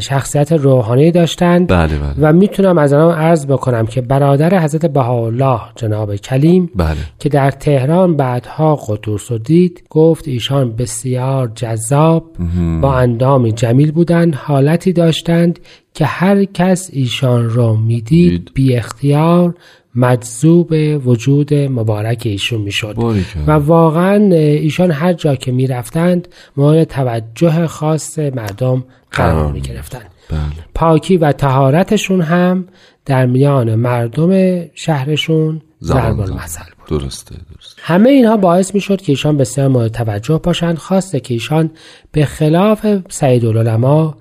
شخصیت 0.01 0.51
روحانی 0.51 1.11
داشتند. 1.11 1.67
بله 1.67 1.97
بله. 1.97 2.13
و 2.29 2.33
می‌تونم 2.33 2.77
از 2.77 2.93
آنها 2.93 3.13
عرض 3.13 3.45
بکنم 3.45 3.85
که 3.85 4.01
برادر 4.01 4.63
حضرت 4.63 4.85
بهاءالله 4.85 5.59
جناب 5.75 6.15
کلیم 6.15 6.69
بله. 6.75 6.97
که 7.19 7.29
در 7.29 7.51
تهران 7.51 8.15
بعدها 8.15 8.75
قدوس 8.75 9.31
رو 9.31 9.37
دید 9.37 9.83
گفت 9.89 10.27
ایشان 10.27 10.75
بسیار 10.75 11.51
جذاب 11.55 12.25
با 12.81 12.95
اندامی 12.95 13.51
جمیل 13.51 13.91
بودند 13.91 14.35
حالتی 14.35 14.93
داشتند 14.93 15.59
که 15.93 16.05
هر 16.05 16.43
کس 16.43 16.89
ایشان 16.93 17.49
را 17.49 17.75
می‌دید 17.75 18.29
دید. 18.31 18.51
بی 18.53 18.75
اختیار 18.75 19.55
مجذوب 19.95 20.73
وجود 21.05 21.53
مبارک 21.53 22.21
ایشون 22.25 22.61
می‌شد. 22.61 22.95
و 23.47 23.51
واقعا 23.51 24.35
ایشان 24.35 24.91
هر 24.91 25.13
جا 25.13 25.35
که 25.35 25.51
می‌رفتند 25.51 26.27
مورد 26.57 26.83
توجه 26.83 27.67
خاص 27.67 28.19
مردم 28.19 28.83
قرار 29.11 29.33
قرار 29.33 29.45
می 29.47 29.51
می 29.51 29.61
گرفتند 29.61 30.11
بله. 30.29 30.39
پاکی 30.75 31.17
و 31.17 31.31
تهارتشون 31.31 32.21
هم 32.21 32.67
در 33.05 33.25
میان 33.25 33.75
مردم 33.75 34.61
شهرشون 34.73 35.61
ضرب. 35.83 36.19
المثل 36.19 36.63
بود. 36.87 36.99
درسته 36.99 37.35
درسته. 37.35 37.81
همه 37.81 38.09
اینها 38.09 38.37
باعث 38.37 38.75
می 38.75 38.81
شد 38.81 39.01
که 39.01 39.11
ایشان 39.11 39.37
بسیار 39.37 39.67
مورد 39.67 39.91
توجه 39.91 40.39
باشند. 40.43 40.77
خواسته 40.77 41.19
که 41.19 41.33
ایشان 41.33 41.71
به 42.11 42.25
خلاف 42.25 42.97
سعید 43.09 43.45
العلماء 43.45 44.13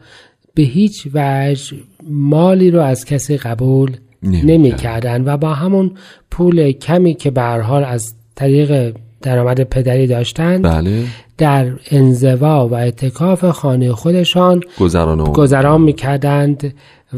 به 0.54 0.62
هیچ 0.62 1.08
وجه 1.14 1.76
مالی 2.10 2.70
رو 2.70 2.80
از 2.80 3.04
کسی 3.04 3.36
قبول 3.36 3.96
نمی 4.22 4.42
نمی 4.42 4.72
کردن 4.72 5.24
و 5.24 5.36
با 5.36 5.54
همون 5.54 5.90
پول 6.30 6.72
کمی 6.72 7.14
که 7.14 7.30
به 7.30 7.42
حال 7.42 7.84
از 7.84 8.14
طریق 8.34 8.94
درآمد 9.22 9.60
پدری 9.60 10.06
داشتند 10.06 10.62
بله. 10.62 11.04
در 11.38 11.66
انزوا 11.90 12.68
و 12.68 12.74
اعتکاف 12.74 13.44
خانه 13.44 13.92
خودشان 13.92 14.60
گذران 14.80 15.24
گذران 15.24 15.80
می‌کردند 15.80 16.74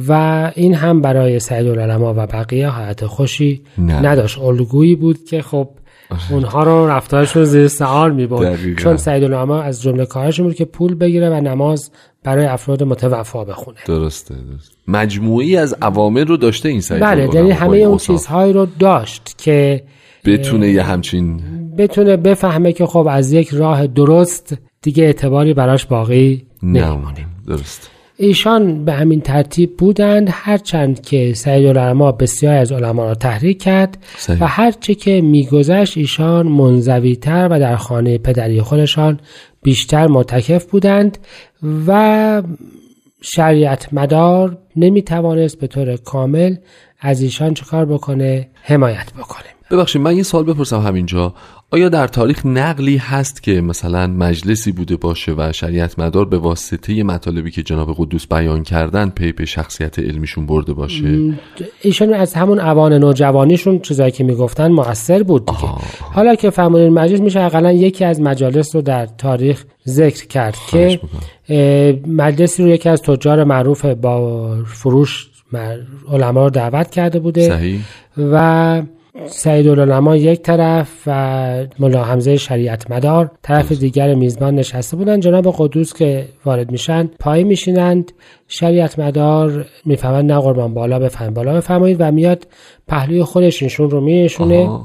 و 0.08 0.52
این 0.54 0.74
هم 0.74 1.00
برای 1.00 1.38
سعید 1.38 1.66
العلماء 1.66 2.12
و 2.12 2.26
بقیه 2.26 2.68
حالت 2.68 3.06
خوشی 3.06 3.62
نه. 3.78 4.06
نداشت. 4.06 4.38
الگویی 4.38 4.96
بود 4.96 5.24
که 5.24 5.42
خب 5.42 5.68
اونها 6.30 6.62
رو 6.62 6.88
رفتارشون 6.88 7.44
زیر 7.44 7.68
سوال 7.68 8.14
می 8.14 8.26
بود. 8.26 8.76
چون 8.76 8.96
سعید 8.96 9.24
العلماء 9.24 9.62
از 9.62 9.82
جمله 9.82 10.06
کارش 10.06 10.40
بود 10.40 10.54
که 10.54 10.64
پول 10.64 10.94
بگیره 10.94 11.30
و 11.30 11.40
نماز 11.40 11.90
برای 12.24 12.46
افراد 12.46 12.82
متوفا 12.82 13.44
بخونه. 13.44 13.78
درسته 13.86 14.34
درست 14.34 14.72
مجموعی 14.88 15.56
از 15.56 15.76
عوامل 15.82 16.26
رو 16.26 16.36
داشته 16.36 16.68
این 16.68 16.80
سعید 16.80 17.02
بله 17.02 17.34
یعنی 17.34 17.50
همه 17.50 17.76
اون. 17.76 17.98
چیزهایی 17.98 18.52
رو 18.52 18.66
داشت 18.78 19.34
که 19.38 19.82
بتونه 20.24 20.68
یه 20.68 20.82
همچین 20.82 21.40
بتونه 21.78 22.16
بفهمه 22.16 22.72
که 22.72 22.86
خب 22.86 23.06
از 23.10 23.32
یک 23.32 23.48
راه 23.48 23.86
درست 23.86 24.56
دیگه 24.82 25.04
اعتباری 25.04 25.54
براش 25.54 25.86
باقی 25.86 26.46
نه 26.62 26.86
نمیمونه. 26.86 27.26
درست 27.46 27.90
ایشان 28.16 28.84
به 28.84 28.92
همین 28.92 29.20
ترتیب 29.20 29.76
بودند. 29.76 30.28
هرچند 30.30 31.00
که 31.00 31.32
سعید 31.34 31.66
العلماء 31.66 32.12
بسیار 32.12 32.54
از 32.54 32.72
علما 32.72 33.04
را 33.04 33.14
تحریک 33.14 33.62
کرد 33.62 33.98
صحیح. 34.16 34.42
و 34.42 34.46
هرچه 34.46 34.94
که 34.94 35.20
میگذشت 35.20 35.96
ایشان 35.96 36.46
منزویتر 36.46 37.48
و 37.50 37.60
در 37.60 37.76
خانه 37.76 38.18
پدری 38.18 38.60
خودشان 38.60 39.20
بیشتر 39.62 40.06
متکف 40.06 40.64
بودند 40.64 41.18
و 41.86 42.42
شریعت 43.22 43.94
مدار 43.94 44.58
نمی‌توانست 44.76 45.58
به 45.58 45.66
طور 45.66 45.96
کامل 45.96 46.56
از 47.00 47.22
ایشان 47.22 47.54
چکار 47.54 47.84
بکنه 47.84 48.48
حمایت 48.62 49.12
بکنه. 49.12 49.46
ببخشید 49.72 50.02
من 50.02 50.16
یه 50.16 50.22
سوال 50.22 50.44
بپرسم 50.44 50.80
همینجا. 50.80 51.34
آیا 51.70 51.88
در 51.88 52.06
تاریخ 52.06 52.46
نقلی 52.46 52.96
هست 52.96 53.42
که 53.42 53.60
مثلا 53.60 54.06
مجلسی 54.06 54.72
بوده 54.72 54.96
باشه 54.96 55.32
و 55.32 55.52
شریعت 55.52 55.98
مدار 55.98 56.24
به 56.24 56.38
واسطه 56.38 57.02
مطالبی 57.02 57.50
که 57.50 57.62
جناب 57.62 57.94
قدوس 57.98 58.26
بیان 58.26 58.62
کردن 58.62 59.08
پی 59.10 59.32
به 59.32 59.44
شخصیت 59.44 59.98
علمیشون 59.98 60.46
برده 60.46 60.72
باشه؟ 60.72 61.34
ایشان 61.82 62.14
از 62.14 62.34
همون 62.34 62.60
اوان 62.60 62.92
نوجوانیشون 62.92 63.78
چیزایی 63.78 64.10
که 64.10 64.24
می‌گفتن 64.24 64.72
مؤثر 64.72 65.22
بود 65.22 65.46
دیگه. 65.46 65.68
حالا 66.00 66.34
که 66.34 66.50
فرمانده 66.50 66.90
مجلس 66.90 67.20
میشه 67.20 67.40
اقلا 67.40 67.72
یکی 67.72 68.04
از 68.04 68.20
مجالس 68.20 68.74
رو 68.74 68.82
در 68.82 69.06
تاریخ 69.06 69.64
ذکر 69.88 70.26
کرد 70.26 70.56
که 70.70 71.00
مجلسی 72.06 72.62
رو 72.62 72.68
یکی 72.68 72.88
از 72.88 73.02
تجار 73.02 73.44
معروف 73.44 73.84
با 73.84 74.56
فروش 74.66 75.28
علما 76.12 76.44
رو 76.44 76.50
دعوت 76.50 76.90
کرده 76.90 77.18
بوده. 77.18 77.48
صحیح. 77.48 77.80
و 78.18 78.82
سعید 79.26 79.68
العلماء 79.68 80.16
یک 80.16 80.42
طرف 80.42 81.02
و 81.06 81.66
ملا 81.78 82.04
حمزه 82.04 82.36
شریعت 82.36 82.90
مدار 82.90 83.30
طرف 83.42 83.72
دیگر 83.72 84.14
میزبان 84.14 84.54
نشسته 84.54 84.96
بودن. 84.96 85.20
جناب 85.20 85.54
قدوس 85.58 85.94
که 85.94 86.28
وارد 86.44 86.70
میشن 86.70 87.10
پای 87.20 87.44
میشینند. 87.44 88.12
شریعت 88.48 88.98
مدار 88.98 89.66
می‌فهمند 89.84 90.32
نه 90.32 90.40
قربان 90.40 90.74
بالا 90.74 90.98
بفهم 90.98 91.34
بالا 91.34 91.54
بفرمایید 91.54 91.96
و 92.00 92.10
میاد 92.10 92.46
پهلوی 92.88 93.22
خودش 93.22 93.62
ایشون 93.62 93.90
رو 93.90 94.00
میشونه. 94.00 94.80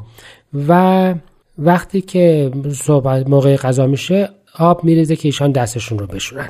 و 0.67 1.13
وقتی 1.57 2.01
که 2.01 2.51
صحبت 2.73 3.29
موقع 3.29 3.55
غذا 3.55 3.87
میشه 3.87 4.29
آب 4.59 4.83
میریزه 4.83 5.15
که 5.15 5.27
ایشان 5.27 5.51
دستشون 5.51 5.99
رو 5.99 6.07
بشورن. 6.07 6.49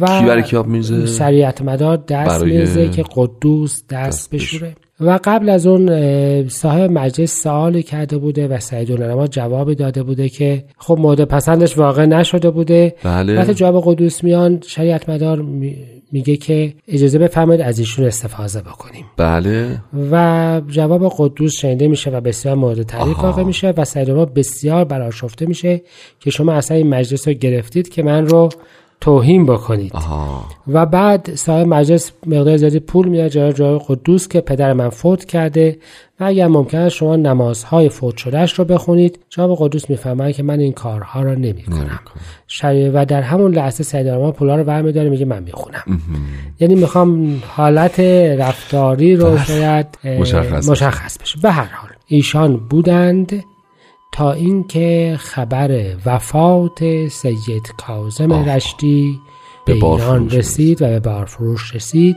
و 0.00 0.18
کی 0.20 0.26
برای 0.26 0.42
کی 0.42 0.56
آب 0.56 0.66
می‌ریزه؟ 0.66 1.06
شریعت 1.06 1.62
مدار 1.62 1.96
دست 1.96 2.30
برای 2.30 2.50
میریزه 2.50 2.88
که 2.88 3.04
قدوس 3.16 3.82
دست, 3.90 4.08
دست 4.08 4.34
بشوره. 4.34 4.74
و 5.00 5.18
قبل 5.24 5.48
از 5.48 5.66
اون 5.66 6.48
صاحب 6.48 6.90
مجلس 6.90 7.42
سوالی 7.42 7.82
کرده 7.82 8.18
بوده 8.18 8.48
و 8.48 8.60
سعید 8.60 8.92
العلماء 8.92 9.26
جوابی 9.26 9.74
داده 9.74 10.02
بوده 10.02 10.28
که 10.28 10.64
خب 10.78 10.98
مورد 11.00 11.24
پسندش 11.24 11.78
واقع 11.78 12.06
نشده 12.06 12.50
بوده. 12.50 12.94
بله. 13.04 13.38
وقتی 13.38 13.54
جواب 13.54 13.82
قدوس 13.86 14.24
میان 14.24 14.60
شریعت 14.66 15.08
مدار 15.08 15.40
می- 15.42 15.76
میگه 16.12 16.36
که 16.36 16.72
اجازه 16.88 17.18
بفرمایید 17.18 17.60
از 17.62 17.78
ایشون 17.78 18.04
استفاده 18.06 18.60
بکنیم. 18.60 19.04
بله. 19.16 19.78
و 20.12 20.60
جواب 20.68 21.12
قدوس 21.18 21.56
شنیده 21.56 21.88
میشه 21.88 22.10
و 22.10 22.20
بسیار 22.20 22.54
مورد 22.54 22.82
تعریف 22.82 23.18
واقع 23.18 23.42
میشه 23.42 23.74
و 23.76 23.84
سعید 23.84 24.08
بسیار 24.10 24.84
برآشفته 24.84 25.46
میشه 25.46 25.82
که 26.20 26.30
شما 26.30 26.52
اصلا 26.52 26.76
این 26.76 26.88
مجلس 26.88 27.28
رو 27.28 27.34
گرفتید 27.34 27.88
که 27.88 28.02
من 28.02 28.26
رو 28.26 28.48
توهین 29.00 29.46
بکنید. 29.46 29.96
آها. 29.96 30.44
و 30.68 30.86
بعد 30.86 31.34
صاحب 31.34 31.66
مجلس 31.66 32.12
مقدار 32.26 32.56
زیادی 32.56 32.80
پول 32.80 33.08
میاد 33.08 33.28
جای 33.28 33.52
جای 33.52 33.80
قدوس 33.88 34.28
که 34.28 34.40
پدر 34.40 34.72
من 34.72 34.88
فوت 34.88 35.24
کرده. 35.24 35.78
و 36.20 36.24
اگر 36.24 36.46
ممکن 36.46 36.78
است 36.78 36.96
شما 36.96 37.16
نمازهای 37.16 37.88
فوت 37.88 38.16
شدهش 38.16 38.52
رو 38.52 38.64
بخونید. 38.64 39.18
جواب 39.28 39.58
قدوس 39.60 39.90
می‌فهمن 39.90 40.32
که 40.32 40.42
من 40.42 40.60
این 40.60 40.72
کارها 40.72 41.22
رو 41.22 41.34
نمی 41.34 41.62
کنم 41.62 42.00
شریع 42.46 42.90
و 42.90 43.04
در 43.04 43.22
همون 43.22 43.54
لحظه 43.54 43.84
سید 43.84 44.06
آرمان 44.06 44.32
پولا 44.32 44.56
رو 44.56 44.64
برمیداره 44.64 45.10
میگه 45.10 45.24
من 45.24 45.42
می‌خونم. 45.42 46.00
یعنی 46.60 46.74
می‌خوام 46.74 47.42
حالت 47.48 48.00
رفتاری 48.38 49.16
رو 49.16 49.38
شاید 49.38 49.86
اه، 50.04 50.18
مشخص. 50.18 50.68
مشخص 50.68 51.18
بشه. 51.18 51.38
به 51.42 51.50
هر 51.50 51.68
حال 51.74 51.90
ایشان 52.06 52.56
بودند. 52.56 53.44
تا 54.12 54.32
اینکه 54.32 55.16
خبر 55.20 55.96
وفات 56.06 57.08
سید 57.08 57.72
کاظم 57.86 58.32
رشتی 58.32 59.20
به 59.64 59.72
ایران 59.72 60.30
رسید 60.30 60.82
و 60.82 60.86
به 60.86 61.00
بارفروش 61.00 61.74
رسید 61.74 62.16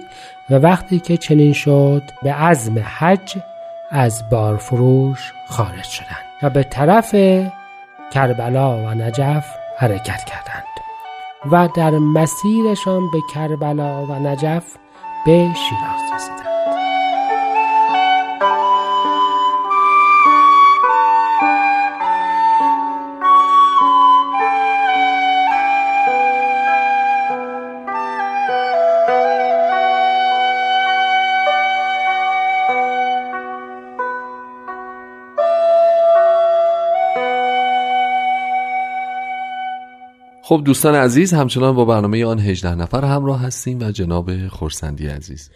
و 0.49 0.53
وقتی 0.53 0.99
که 0.99 1.17
چنین 1.17 1.53
شد 1.53 2.01
به 2.23 2.33
عزم 2.33 2.83
حج 2.99 3.37
از 3.91 4.23
بارفروش 4.31 5.19
خارج 5.49 5.83
شدند 5.83 6.25
و 6.43 6.49
به 6.49 6.63
طرف 6.63 7.15
کربلا 8.13 8.77
و 8.77 8.89
نجف 8.89 9.45
حرکت 9.77 10.23
کردند 10.23 10.63
و 11.51 11.69
در 11.75 11.91
مسیرشان 11.91 13.11
به 13.11 13.19
کربلا 13.33 14.05
و 14.05 14.11
نجف 14.11 14.77
به 15.25 15.49
شیراز 15.53 16.01
رسیدند. 16.15 16.50
خب 40.51 40.61
دوستان 40.65 40.95
عزیز 40.95 41.33
همچنان 41.33 41.75
با 41.75 41.85
برنامه 41.85 42.25
آن 42.25 42.39
18 42.39 42.75
نفر 42.75 43.05
همراه 43.05 43.41
هستیم 43.41 43.79
و 43.79 43.91
جناب 43.91 44.47
خورسندی 44.47 45.07
عزیز 45.07 45.49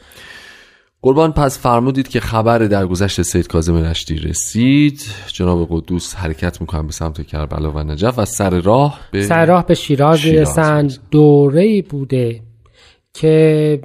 قربان 1.01 1.31
پس 1.31 1.59
فرمودید 1.59 2.07
که 2.07 2.19
خبر 2.19 2.57
درگذشت 2.57 3.21
سید 3.21 3.47
کاظم 3.47 3.75
رشتی 3.75 4.15
رسید 4.15 5.01
جناب 5.27 5.67
قدوس 5.71 6.15
حرکت 6.15 6.61
می‌کنن 6.61 6.85
به 6.87 6.91
سمت 6.93 7.27
کربلا 7.27 7.71
و 7.71 7.79
نجف 7.79 8.19
و 8.19 8.25
سر 8.25 8.49
راه 8.49 8.99
به 9.11 9.23
سر 9.23 9.45
راه 9.45 9.65
به 9.65 9.73
شیراز 9.73 10.19
شیراز. 10.19 10.99
دوره 11.11 11.81
بوده 11.81 12.41
که 13.13 13.79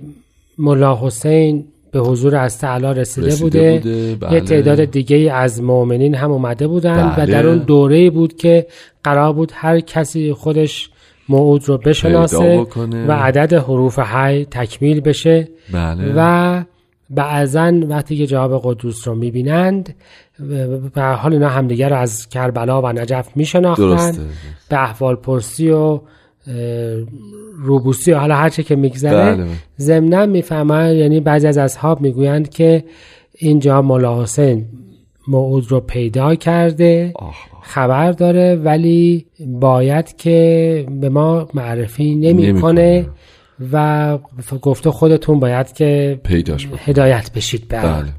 ملا 0.58 0.98
حسین 1.02 1.64
به 1.92 2.00
حضور 2.00 2.36
از 2.36 2.58
تعالی 2.58 3.00
رسیده, 3.00 3.26
رسیده 3.26 3.44
بوده, 3.44 3.78
بوده، 3.78 4.14
بله. 4.14 4.34
یه 4.34 4.40
تعداد 4.40 4.84
دیگه 4.84 5.32
از 5.32 5.62
مؤمنین 5.62 6.14
هم 6.14 6.30
اومده 6.30 6.66
بودند 6.66 7.12
و 7.12 7.16
بله. 7.16 7.32
در 7.32 7.46
اون 7.46 7.58
دوره 7.58 8.10
بود 8.10 8.36
که 8.36 8.66
قرار 9.04 9.32
بود 9.32 9.52
هر 9.54 9.80
کسی 9.80 10.32
خودش 10.32 10.90
موعود 11.30 11.68
رو 11.68 11.78
بشناسه. 11.78 12.66
و 13.08 13.12
عدد 13.12 13.52
حروف 13.52 13.98
حی 13.98 14.44
تکمیل 14.44 15.00
بشه 15.00 15.48
بله 15.72 16.12
و 16.16 16.62
بعضا 17.10 17.72
وقتی 17.88 18.16
که 18.16 18.26
جواب 18.26 18.60
قدوس 18.64 19.08
رو 19.08 19.14
می‌بینند 19.14 19.94
به 20.94 21.02
حال 21.02 21.32
اینا 21.32 21.48
همدیگه 21.48 21.88
رو 21.88 21.96
از 21.96 22.28
کربلا 22.28 22.82
و 22.82 22.92
نجف 22.92 23.28
میشناختند 23.36 24.18
به 24.68 24.82
احوال 24.82 25.16
پرسی 25.16 25.70
و 25.70 26.00
روبوسی 27.56 28.12
و 28.12 28.18
حالا 28.18 28.34
هرچه 28.34 28.62
که 28.62 28.76
میگذره 28.76 29.36
بله. 29.36 29.46
ضمنا 29.78 30.26
می‌فهمن 30.26 30.94
یعنی 30.94 31.20
بعضی 31.20 31.46
از 31.46 31.58
اصحاب 31.58 32.00
می‌گویند 32.00 32.48
که 32.48 32.84
اینجا 33.38 33.82
مولا 33.82 34.22
حسین 34.22 34.66
موعود 35.30 35.70
رو 35.70 35.80
پیدا 35.80 36.34
کرده. 36.34 37.12
خبر 37.62 38.12
داره 38.12 38.56
ولی 38.56 39.26
باید 39.46 40.16
که 40.16 40.86
به 41.00 41.08
ما 41.08 41.48
معرفی 41.54 42.14
نمی‌کنه. 42.14 43.06
و 43.72 44.18
گفته 44.62 44.90
خودتون 44.90 45.40
باید 45.40 45.72
که 45.72 46.20
پیداش 46.24 46.66
بکنه. 46.66 46.80
هدایت 46.84 47.32
بشید 47.32 47.68
به 47.68 47.76
بله, 47.76 47.92
بله. 47.92 48.12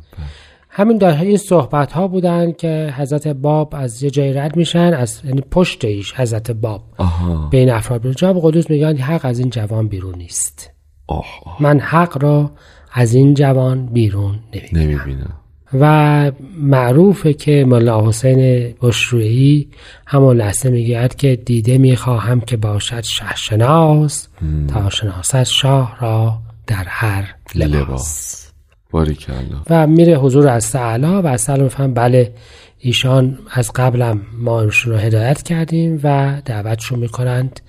همین 0.70 0.98
در 0.98 1.22
این 1.22 1.38
صحبت 1.38 1.92
ها 1.92 2.08
بودن 2.08 2.52
که 2.52 2.94
حضرت 2.98 3.28
باب 3.28 3.76
از 3.78 4.04
یه 4.04 4.10
جای 4.10 4.34
رد 4.34 4.56
میشن 4.56 4.94
از 4.94 5.22
یعنی 5.26 5.42
پشت 5.42 5.86
ایش 5.86 6.14
حضرت 6.14 6.52
باب 6.52 6.84
آها 6.98 7.50
بین 7.50 7.70
افراد 7.70 8.02
بیرون 8.02 8.16
جواب 8.16 8.40
قدوس 8.42 8.70
میگن 8.70 8.98
حق 8.98 9.26
از 9.26 9.40
این 9.40 9.50
جوان 9.50 9.88
بیرون 9.88 10.16
نیست 10.16 10.72
آه 11.08 11.26
آه. 11.46 11.64
من 11.64 11.80
حق 11.80 12.24
را 12.24 12.52
از 12.94 13.14
این 13.14 13.34
جوان 13.34 13.86
بیرون 13.86 14.40
نمی‌بینم 14.54 14.82
نمی‌بینم 14.82 15.41
و 15.74 16.32
معروفه 16.58 17.34
که 17.34 17.66
ملا 17.68 18.08
حسین 18.08 18.74
بشرویی 18.82 19.68
همون 20.08 20.38
لحظه 20.38 20.70
می‌گوید 20.70 21.16
که 21.16 21.36
دیده 21.36 21.78
می‌خواهم 21.78 22.42
که 22.42 22.58
باشد 22.58 23.04
شهرشناس 23.04 24.28
تا 24.68 24.90
شناست 24.90 25.44
شاه 25.44 25.98
را 26.02 26.38
در 26.68 26.84
هر 26.88 27.36
لباس, 27.56 27.76
لباس. 27.76 28.48
باریکلا 28.92 29.62
و 29.70 29.88
میره 29.88 30.18
حضور 30.18 30.48
از 30.48 30.76
اعلا 30.76 31.22
و 31.22 31.28
از 31.28 31.50
میفهم 31.50 31.94
بله 31.94 32.34
ایشان 32.80 33.40
از 33.52 33.72
قبلم 33.76 34.22
ما 34.38 34.64
رو 34.64 34.96
هدایت 34.96 35.44
کردیم 35.44 36.00
و 36.04 36.42
دعوتشون 36.46 37.00
می‌کنند. 37.00 37.60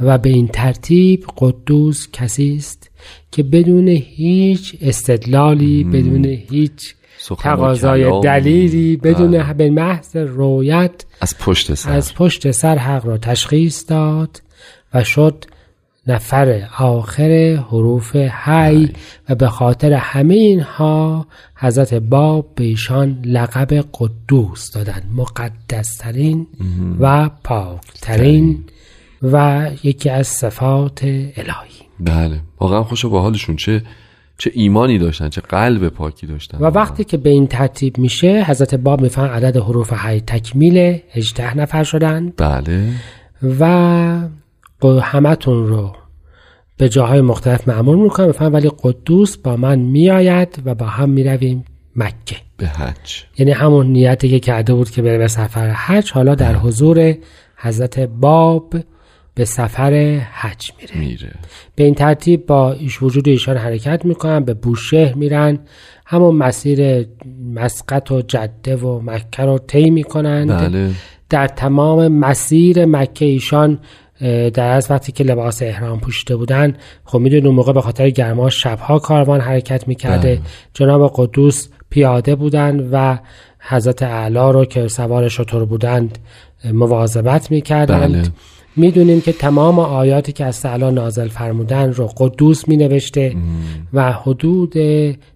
و 0.00 0.18
به 0.18 0.28
این 0.28 0.48
ترتیب 0.48 1.24
قدوس 1.38 2.08
کسی 2.12 2.56
است 2.56 2.90
که 3.32 3.42
بدون 3.42 3.88
هیچ 3.88 4.76
استدلالی 4.80 5.84
بدون 5.84 6.24
هیچ 6.24 6.94
تقاضای. 7.38 8.20
دلیلی 8.20 8.96
بدون 8.96 9.30
بله. 9.30 9.52
به 9.52 9.70
محض 9.70 10.16
رویت 10.16 11.04
از 11.20 11.38
پشت 11.38 11.74
سر. 11.74 11.92
از 11.92 12.14
پشت 12.14 12.50
سر 12.50 12.78
حق 12.78 13.06
را 13.06 13.18
تشخیص 13.18 13.84
داد 13.88 14.42
و 14.94 15.04
شد 15.04 15.44
نفر 16.06 16.68
آخر 16.78 17.62
حروف 17.70 18.16
حی 18.16 18.92
و 19.28 19.34
به 19.34 19.48
خاطر 19.48 19.92
همه 19.92 20.34
اینها 20.34 21.26
حضرت 21.56 21.94
باب 21.94 22.54
به 22.54 22.64
ایشان 22.64 23.22
لقب 23.24 23.84
قدوس 23.94 24.72
دادن 24.72 25.02
مقدسترین 25.16 26.46
و 27.00 27.30
پاکترین 27.44 28.64
و 29.22 29.66
یکی 29.82 30.10
از 30.10 30.26
صفات 30.26 31.00
الهی. 31.04 31.88
بله. 32.00 32.40
واقعا 32.60 32.82
خوش 32.82 33.06
با 33.06 33.22
حالشون 33.22 33.56
چه 33.56 33.82
چه 34.38 34.50
ایمانی 34.54 34.98
داشتن 34.98 35.28
چه 35.28 35.40
قلب 35.40 35.88
پاکی 35.88 36.26
داشتن. 36.26 36.58
و 36.58 36.64
وقتی 36.64 37.04
که 37.04 37.16
به 37.16 37.30
این 37.30 37.46
ترتیب 37.46 37.98
میشه 37.98 38.44
حضرت 38.46 38.74
باب 38.74 39.00
میفهم 39.00 39.26
عدد 39.26 39.56
حروف 39.56 39.92
حی 39.92 40.20
تکمیل 40.20 40.98
18 41.12 41.56
نفر 41.56 41.84
شدند 41.84 42.32
بله. 42.36 42.92
و 43.60 45.00
همتون 45.02 45.66
رو 45.66 45.92
به 46.76 46.88
جاهای 46.88 47.20
مختلف 47.20 47.68
معمول 47.68 47.98
می‌کنم. 47.98 48.26
بفهم 48.26 48.54
ولی 48.54 48.70
قدوس 48.82 49.36
با 49.36 49.56
من 49.56 49.78
میآید 49.78 50.62
و 50.64 50.74
با 50.74 50.86
هم 50.86 51.10
می‌رویم 51.10 51.64
مکه. 51.96 52.36
به 52.56 52.66
حج. 52.66 53.24
یعنی 53.38 53.52
همون 53.52 53.86
نیتی 53.86 54.28
که 54.28 54.40
کرده 54.40 54.74
بود 54.74 54.90
که 54.90 55.02
بره 55.02 55.18
به 55.18 55.28
سفر 55.28 55.70
حج. 55.70 56.12
حالا 56.12 56.34
در 56.34 56.54
حضور 56.54 57.14
حضرت 57.56 57.98
باب 58.00 58.74
به 59.38 59.44
سفر 59.44 59.92
حج 60.32 60.70
میره. 60.80 60.98
میره. 60.98 61.32
به 61.74 61.84
این 61.84 61.94
ترتیب 61.94 62.46
با 62.46 62.72
ایش 62.72 63.02
وجود 63.02 63.28
ایشان 63.28 63.56
حرکت 63.56 64.04
می‌کنن 64.04 64.44
به 64.44 64.54
بوشهر 64.54 65.14
میرن. 65.14 65.58
همون 66.06 66.34
مسیر 66.34 67.06
مسقط 67.54 68.10
و 68.10 68.22
جده 68.22 68.76
و 68.76 69.00
مکه 69.04 69.42
رو 69.42 69.58
طی 69.58 69.90
می‌کنند 69.90 70.48
بله. 70.48 70.90
در 71.30 71.46
تمام 71.46 72.08
مسیر 72.08 72.84
مکه 72.84 73.24
ایشان 73.24 73.78
در 74.54 74.70
از 74.70 74.90
وقتی 74.90 75.12
که 75.12 75.24
لباس 75.24 75.62
احرام 75.62 76.00
پوشیده 76.00 76.36
بودن 76.36 76.76
خب 77.04 77.18
می‌دونی 77.18 77.46
اون 77.46 77.54
موقع 77.54 77.72
به 77.72 77.80
خاطر 77.80 78.10
گرما 78.10 78.50
شبها 78.50 78.98
کاروان 78.98 79.40
حرکت 79.40 79.88
می‌کرده. 79.88 80.40
جناب 80.74 81.12
قدوس 81.16 81.68
پیاده 81.90 82.34
بودند 82.34 82.88
و 82.92 83.18
حضرت 83.60 84.02
اعلا 84.02 84.50
رو 84.50 84.64
که 84.64 84.88
سوار 84.88 85.28
شطور 85.28 85.64
بودند 85.64 86.18
مواظبت 86.72 87.50
می‌کردند. 87.50 88.12
بله. 88.12 88.22
می‌دونیم 88.78 89.20
که 89.20 89.32
تمام 89.32 89.78
آیاتی 89.78 90.32
که 90.32 90.44
از 90.44 90.60
تعالی 90.60 90.90
نازل 90.90 91.28
فرمودن 91.28 91.92
رو 91.92 92.06
قدوس 92.16 92.68
می 92.68 92.76
نوشته 92.76 93.34
و 93.92 94.12
حدود 94.12 94.74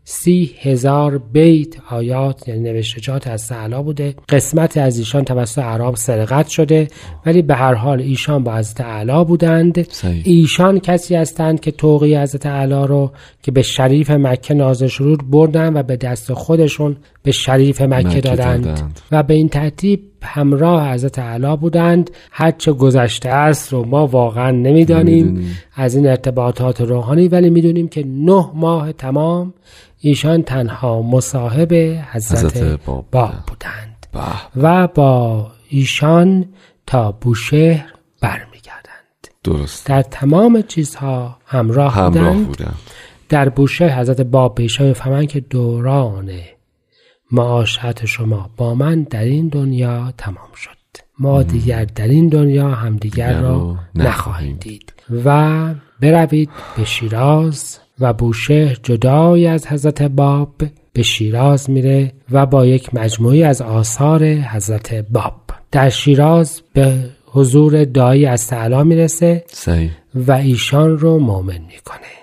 سی 0.05 0.51
هزار 0.61 1.19
بیت 1.19 1.75
آیات 1.91 2.49
یعنی 2.49 2.61
نوشتجات 2.61 3.27
از 3.27 3.49
تعالی 3.49 3.83
بوده 3.83 4.15
قسمت 4.29 4.77
از 4.77 4.99
ایشان 4.99 5.25
توسط 5.25 5.59
عرب 5.59 5.97
سرقت 5.97 6.49
شده 6.49 6.89
ولی 7.27 7.43
به 7.43 7.55
هر 7.55 7.75
حال 7.75 8.01
ایشان 8.01 8.45
با 8.45 8.57
حضرت 8.57 8.81
اعلی 8.81 9.25
بودند 9.25 9.91
صحیح. 9.91 10.23
ایشان 10.25 10.81
کسی 10.81 11.15
هستند 11.15 11.61
که 11.61 11.71
توقی 11.71 12.17
حضرت 12.17 12.47
اعلی 12.47 12.87
رو 12.89 13.13
که 13.43 13.53
به 13.53 13.63
شریف 13.63 14.11
مکه 14.11 14.55
نازل 14.55 14.87
شروع 14.87 15.17
بردن 15.31 15.77
و 15.77 15.83
به 15.83 15.97
دست 15.97 16.33
خودشون 16.33 16.97
به 17.23 17.33
شریف 17.33 17.81
مکه, 17.81 18.09
مکه 18.09 18.21
دادند. 18.21 18.65
دادند. 18.65 19.01
و 19.13 19.23
به 19.23 19.35
این 19.35 19.49
ترتیب 19.49 20.12
همراه 20.25 20.93
حضرت 20.93 21.19
اعلی 21.19 21.57
بودند. 21.57 22.11
هرچه 22.31 22.73
گذشته 22.73 23.29
است 23.29 23.73
رو 23.73 23.85
ما 23.85 24.07
واقعا 24.07 24.51
نمی‌دانیم. 24.51 25.57
از 25.75 25.95
این 25.95 26.07
ارتباطات 26.07 26.81
روحانی 26.81 27.29
ولی 27.29 27.51
می‌دونیم 27.51 27.89
که 27.89 28.05
نه 28.07 28.51
ماه 28.55 28.93
تمام 28.93 29.55
ایشان 30.01 30.43
تنها 30.43 31.03
مصاحب 31.03 31.73
حضرت, 31.73 32.57
حضرت 32.57 32.85
باب 32.85 33.07
باب 33.11 33.31
بودند. 33.47 34.07
بودند 34.13 34.51
و 34.57 34.87
با 34.87 35.47
ایشان 35.69 36.45
تا 36.87 37.13
بوشهر 37.13 37.93
برمیگردند. 38.21 39.29
درست. 39.45 39.87
در 39.87 40.03
تمام 40.03 40.63
چیزها 40.63 41.37
همراه, 41.47 41.95
همراه 41.95 42.11
بودند. 42.11 42.47
بودم 42.47 42.75
در 43.29 43.49
بوشهر 43.49 44.01
حضرت 44.01 44.21
باب 44.21 44.55
به 44.55 44.63
ایشان 44.63 44.87
می‌فهمند 44.87 45.29
که 45.29 45.41
دوران 45.41 46.31
معاشرت 47.33 48.07
شما 48.07 48.51
با 48.57 48.75
من 48.75 49.03
در 49.03 49.25
این 49.25 49.49
دنیا 49.49 50.13
تمام 50.19 50.53
شد. 50.57 50.71
ما 51.19 51.43
دیگر 51.43 51.85
در 51.85 52.09
این 52.09 52.29
دنیا 52.29 52.69
همدیگر 52.69 53.33
دیگر 53.33 53.41
را 53.41 53.77
نخواهیم 53.95 54.57
دید. 54.61 54.93
و 55.25 55.75
بروید 56.01 56.51
به 56.77 56.85
شیراز 56.85 57.79
و 58.01 58.13
بوشهر 58.13 58.77
جدای 58.83 59.47
از 59.47 59.67
حضرت 59.67 60.03
باب. 60.03 60.55
به 60.93 61.03
شیراز 61.03 61.71
میره 61.71 62.13
و 62.31 62.47
با 62.47 62.67
یک 62.67 62.95
مجموعی 62.95 63.43
از 63.43 63.63
آثار 63.63 64.25
حضرت 64.25 64.95
باب. 64.95 65.41
در 65.71 65.89
شیراز 65.89 66.63
به 66.75 67.11
حضور 67.27 67.85
دایی 67.85 68.27
از 68.27 68.47
تعالی 68.47 68.83
می‌رسه 68.83 69.45
صحیح. 69.47 69.91
و 70.15 70.33
ایشان 70.33 70.99
رو 70.99 71.19
مؤمن 71.19 71.61
می‌کنه. 71.69 72.22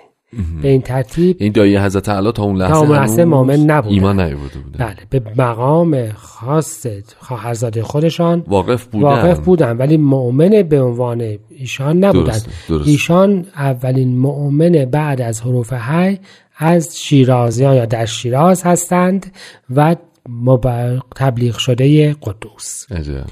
به 0.62 0.68
این 0.68 0.82
ترتیب 0.82 1.36
این 1.40 1.52
دایی 1.52 1.76
حضرت 1.76 2.08
اعلی 2.08 2.32
تا 2.32 2.42
اون 2.42 2.56
لحظه 2.56 3.16
تا 3.16 3.24
مؤمن 3.24 3.56
نبودن. 3.56 3.94
ایمان 3.94 4.20
نیورده 4.20 4.58
بودن 4.58 4.94
بله 5.10 5.22
به 5.22 5.42
مقام 5.42 6.12
خاص 6.12 6.86
خواهرزاده 7.18 7.82
خودشان 7.82 8.44
واقف 8.46 8.86
بودن 8.86 9.04
واقف 9.04 9.38
بودن 9.38 9.76
ولی 9.76 9.96
مؤمن 9.96 10.62
به 10.62 10.82
عنوان 10.82 11.38
ایشان 11.50 12.04
نبودن 12.04 12.24
درسته، 12.24 12.50
درسته. 12.68 12.90
ایشان 12.90 13.46
اولین 13.56 14.18
مؤمن 14.18 14.84
بعد 14.84 15.20
از 15.20 15.40
حروف 15.40 15.72
حی 15.72 16.18
از 16.56 16.98
شیرازیان 16.98 17.76
یا 17.76 17.86
در 17.86 18.06
شیراز 18.06 18.62
هستند 18.62 19.32
و 19.76 19.96
مبر- 20.28 20.98
تبلیغ 21.16 21.56
شده 21.58 22.16
قدوس 22.22 22.92
عجب. 22.92 23.24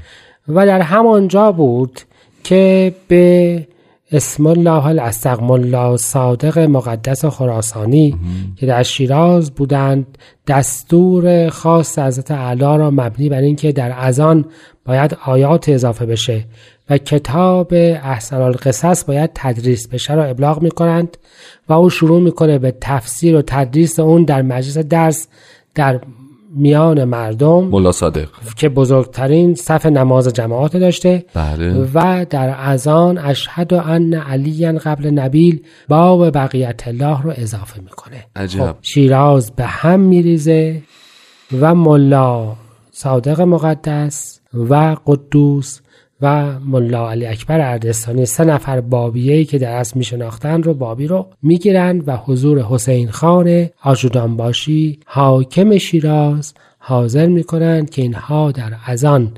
و 0.48 0.66
در 0.66 0.80
همانجا 0.80 1.52
بود 1.52 2.00
که 2.44 2.94
به 3.08 3.66
اسم 4.12 4.46
الله 4.46 4.86
الاستقم 4.86 5.50
الله 5.50 5.96
صادق 5.96 6.58
مقدس 6.58 7.24
خراسانی 7.24 8.16
که 8.56 8.66
در 8.66 8.82
شیراز 8.82 9.50
بودند 9.50 10.18
دستور 10.46 11.48
خاص 11.48 11.98
حضرت 11.98 12.30
اعلی 12.30 12.60
را 12.60 12.90
مبنی 12.90 13.28
بر 13.28 13.40
اینکه 13.40 13.72
در 13.72 13.92
اذان 13.98 14.44
باید 14.84 15.16
آیات 15.24 15.68
اضافه 15.68 16.06
بشه 16.06 16.44
و 16.90 16.98
کتاب 16.98 17.74
احسن 17.74 18.40
القصص 18.40 19.04
باید 19.04 19.30
تدریس 19.34 19.88
بشه 19.88 20.14
را 20.14 20.24
ابلاغ 20.24 20.62
می 20.62 20.70
کنند 20.70 21.16
و 21.68 21.72
او 21.72 21.90
شروع 21.90 22.20
می‌کنه 22.20 22.58
به 22.58 22.74
تفسیر 22.80 23.36
و 23.36 23.42
تدریس 23.42 24.00
اون 24.00 24.24
در 24.24 24.42
مجلس 24.42 24.78
درس 24.78 25.28
در 25.74 26.00
میان 26.56 27.04
مردم 27.04 27.64
ملا 27.64 27.92
صادق. 27.92 28.28
که 28.56 28.68
بزرگترین 28.68 29.54
صف 29.54 29.86
نماز 29.86 30.28
جماعت 30.32 30.76
داشته 30.76 31.24
بله. 31.34 31.88
و 31.94 32.26
در 32.30 32.54
اذان 32.58 33.18
اشهد 33.18 33.74
ان 33.74 34.14
علی 34.14 34.72
قبل 34.72 35.06
نبیل 35.06 35.60
باب 35.88 36.30
بقیت 36.30 36.88
الله 36.88 37.22
رو 37.22 37.32
اضافه 37.36 37.80
می‌کنه. 37.80 38.24
عجب. 38.36 38.66
خب 38.66 38.76
شیراز 38.82 39.50
به 39.50 39.64
هم 39.64 40.00
میریزه 40.00 40.82
و 41.60 41.74
ملا 41.74 42.56
صادق 42.90 43.40
مقدس 43.40 44.40
و 44.54 44.96
قدوس 45.06 45.80
و 46.20 46.58
ملا 46.60 47.10
علی 47.10 47.26
اکبر 47.26 47.60
اردستانی 47.60 48.26
سه 48.26 48.44
نفر 48.44 48.80
بابیهی 48.80 49.44
که 49.44 49.58
در 49.58 49.72
اصل 49.72 49.98
میشناختن 49.98 50.62
رو 50.62 50.74
بابی 50.74 51.06
رو 51.06 51.26
می‌گیرن 51.42 52.02
و 52.06 52.16
حضور 52.16 52.62
حسین 52.62 53.10
خان 53.10 53.68
آجودانباشی 53.82 55.00
حاکم 55.06 55.78
شیراز 55.78 56.54
حاضر 56.78 57.26
می‌کنند 57.26 57.90
که 57.90 58.02
اینها 58.02 58.52
در 58.52 58.72
اذان 58.86 59.32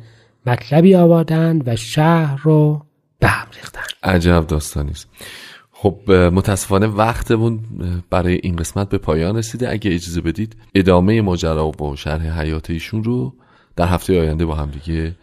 مطلبی 0.47 0.95
آوردند 0.95 1.69
و 1.69 1.77
شهر 1.77 2.41
رو 2.43 2.83
به 3.19 3.29
هم 3.29 3.47
ریختن 3.57 3.81
عجب 4.03 4.45
داستانی 4.49 4.91
است. 4.91 5.09
خب 5.73 6.11
متاسفانه 6.11 6.87
وقتمون 6.87 7.61
برای 8.11 8.41
این 8.43 8.57
قسمت 8.57 8.89
به 8.89 8.99
پایان 8.99 9.37
رسیده. 9.37 9.71
اگه 9.71 9.95
اجازه 9.95 10.21
بدید 10.21 10.57
ادامه 10.75 11.21
ماجرا 11.21 11.69
و 11.69 11.97
شرح 11.97 12.41
حیات 12.41 12.71
ایشون 12.71 13.05
رو 13.05 13.33
در 13.77 13.87
هفته 13.87 14.21
آینده 14.21 14.47
با 14.47 14.55
هم 14.55 14.71
دیگه 14.71 15.15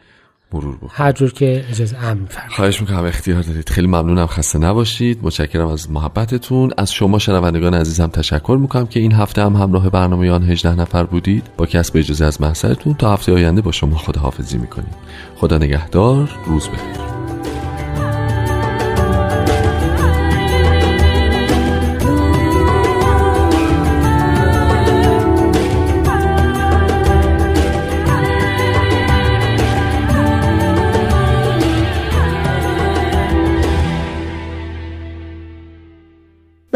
مرور 0.53 0.75
بکنیم 0.75 0.91
هر 0.93 1.11
جور 1.11 1.33
که 1.33 1.65
اجازه 1.69 1.97
ام 1.97 2.17
میفرمایید 2.17 2.55
خواهش 2.55 2.81
می‌کنم 2.81 3.05
اختیار 3.05 3.41
دارید. 3.41 3.69
خیلی 3.69 3.87
ممنونم 3.87 4.27
خسته 4.27 4.59
نباشید. 4.59 5.19
متشکرم 5.21 5.67
از 5.67 5.91
محبتتون. 5.91 6.71
از 6.77 6.93
شما 6.93 7.19
شنوندگان 7.19 7.73
عزیزم 7.73 8.07
تشکر 8.07 8.57
می‌کنم 8.61 8.87
که 8.87 8.99
این 8.99 9.11
هفته 9.11 9.41
هم 9.43 9.55
همراه 9.55 9.89
برنامه 9.89 10.31
آن 10.31 10.43
18 10.43 10.75
نفر 10.75 11.03
بودید. 11.03 11.43
با 11.57 11.65
کسب 11.65 11.97
اجازه 11.97 12.25
از 12.25 12.41
محضرتون 12.41 12.93
تا 12.93 13.13
هفته 13.13 13.33
آینده 13.33 13.61
با 13.61 13.71
شما 13.71 13.97
خداحافظی 13.97 14.57
می‌کنیم. 14.57 14.93
خدا 15.35 15.57
نگهدار 15.57 16.29
روز 16.45 16.69
بخیر. 16.69 17.16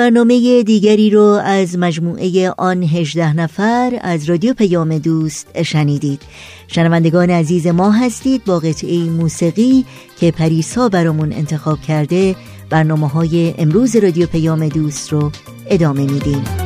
برنامه 0.01 0.63
دیگری 0.63 1.09
رو 1.09 1.23
از 1.23 1.77
مجموعه 1.77 2.53
آن 2.57 2.83
هجده 2.83 3.33
نفر 3.33 3.99
از 4.01 4.29
رادیو 4.29 4.53
پیام 4.53 4.97
دوست 4.97 5.61
شنیدید. 5.63 6.21
شنوندگان 6.67 7.29
عزیز 7.29 7.67
ما 7.67 7.91
هستید 7.91 8.45
با 8.45 8.59
قطعه 8.59 9.03
موسیقی 9.03 9.85
که 10.19 10.31
پریسا 10.31 10.89
برامون 10.89 11.33
انتخاب 11.33 11.81
کرده 11.81 12.35
برنامه 12.69 13.07
های 13.07 13.53
امروز 13.57 13.95
رادیو 13.95 14.27
پیام 14.27 14.67
دوست 14.67 15.13
رو 15.13 15.31
ادامه 15.69 16.01
میدیم. 16.01 16.60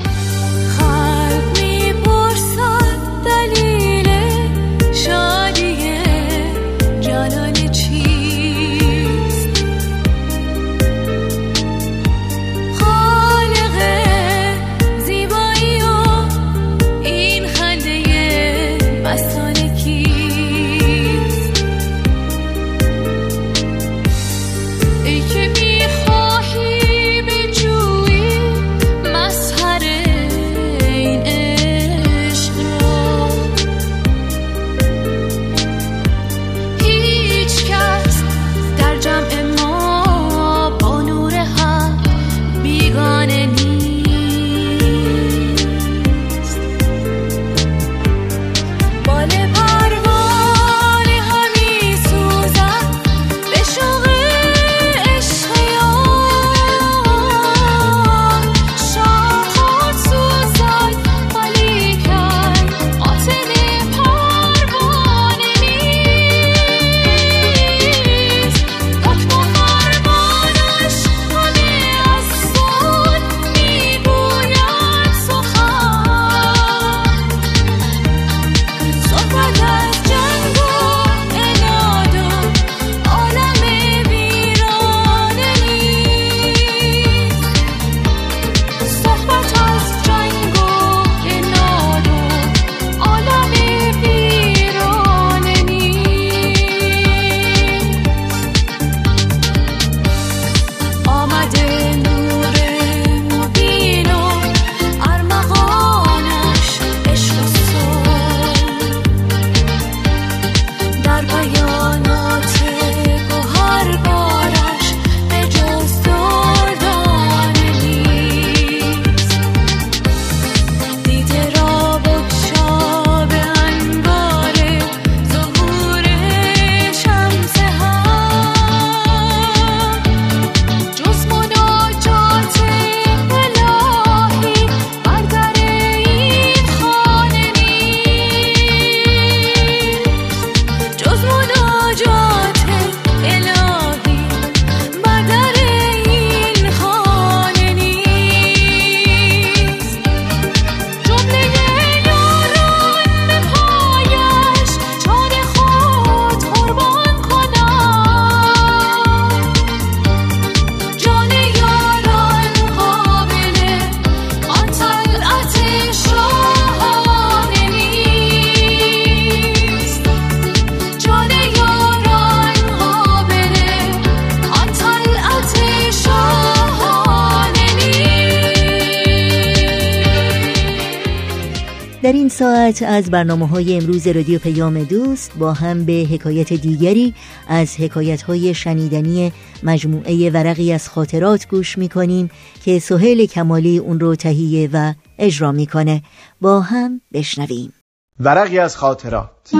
ساعت 182.39 182.83
از 182.83 183.11
برنامه 183.11 183.47
های 183.47 183.77
امروز 183.77 184.07
رادیو 184.07 184.39
پیام 184.39 184.83
دوست 184.83 185.31
با 185.37 185.53
هم 185.53 185.85
به 185.85 186.07
حکایت 186.11 186.53
دیگری 186.53 187.13
از 187.47 187.75
حکایت 187.75 188.21
های 188.21 188.53
شنیدنی 188.53 189.31
مجموعه 189.63 190.29
ورقی 190.29 190.73
از 190.73 190.89
خاطرات 190.89 191.47
گوش 191.47 191.77
می‌کنیم 191.77 192.29
که 192.65 192.79
سهیل 192.79 193.25
کمالی 193.25 193.77
اون 193.77 193.99
رو 193.99 194.15
تهیه 194.15 194.69
و 194.73 194.93
اجرا 195.19 195.51
می‌کنه. 195.51 196.01
با 196.41 196.61
هم 196.61 197.01
بشنویم. 197.13 197.73
ورقی 198.19 198.59
از 198.59 198.77
خاطرات. 198.77 199.51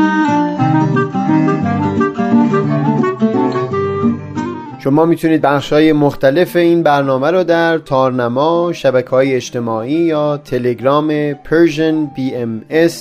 شما 4.85 5.05
می‌تونید 5.05 5.41
بخش 5.41 5.73
های 5.73 5.93
مختلف 5.93 6.55
این 6.55 6.83
برنامه 6.83 7.31
رو 7.31 7.43
در 7.43 7.77
تارنما 7.77 8.73
شبکه 8.73 9.09
های 9.09 9.35
اجتماعی 9.35 9.93
یا 9.93 10.37
تلگرام 10.37 11.33
Persian 11.33 12.17
BMS 12.17 12.93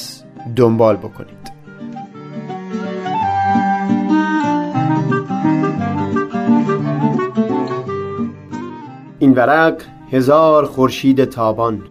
دنبال 0.56 0.96
بکنید. 0.96 1.52
این 9.18 9.32
ورق 9.32 9.82
هزار 10.12 10.64
خورشید 10.64 11.24
تابان. 11.24 11.82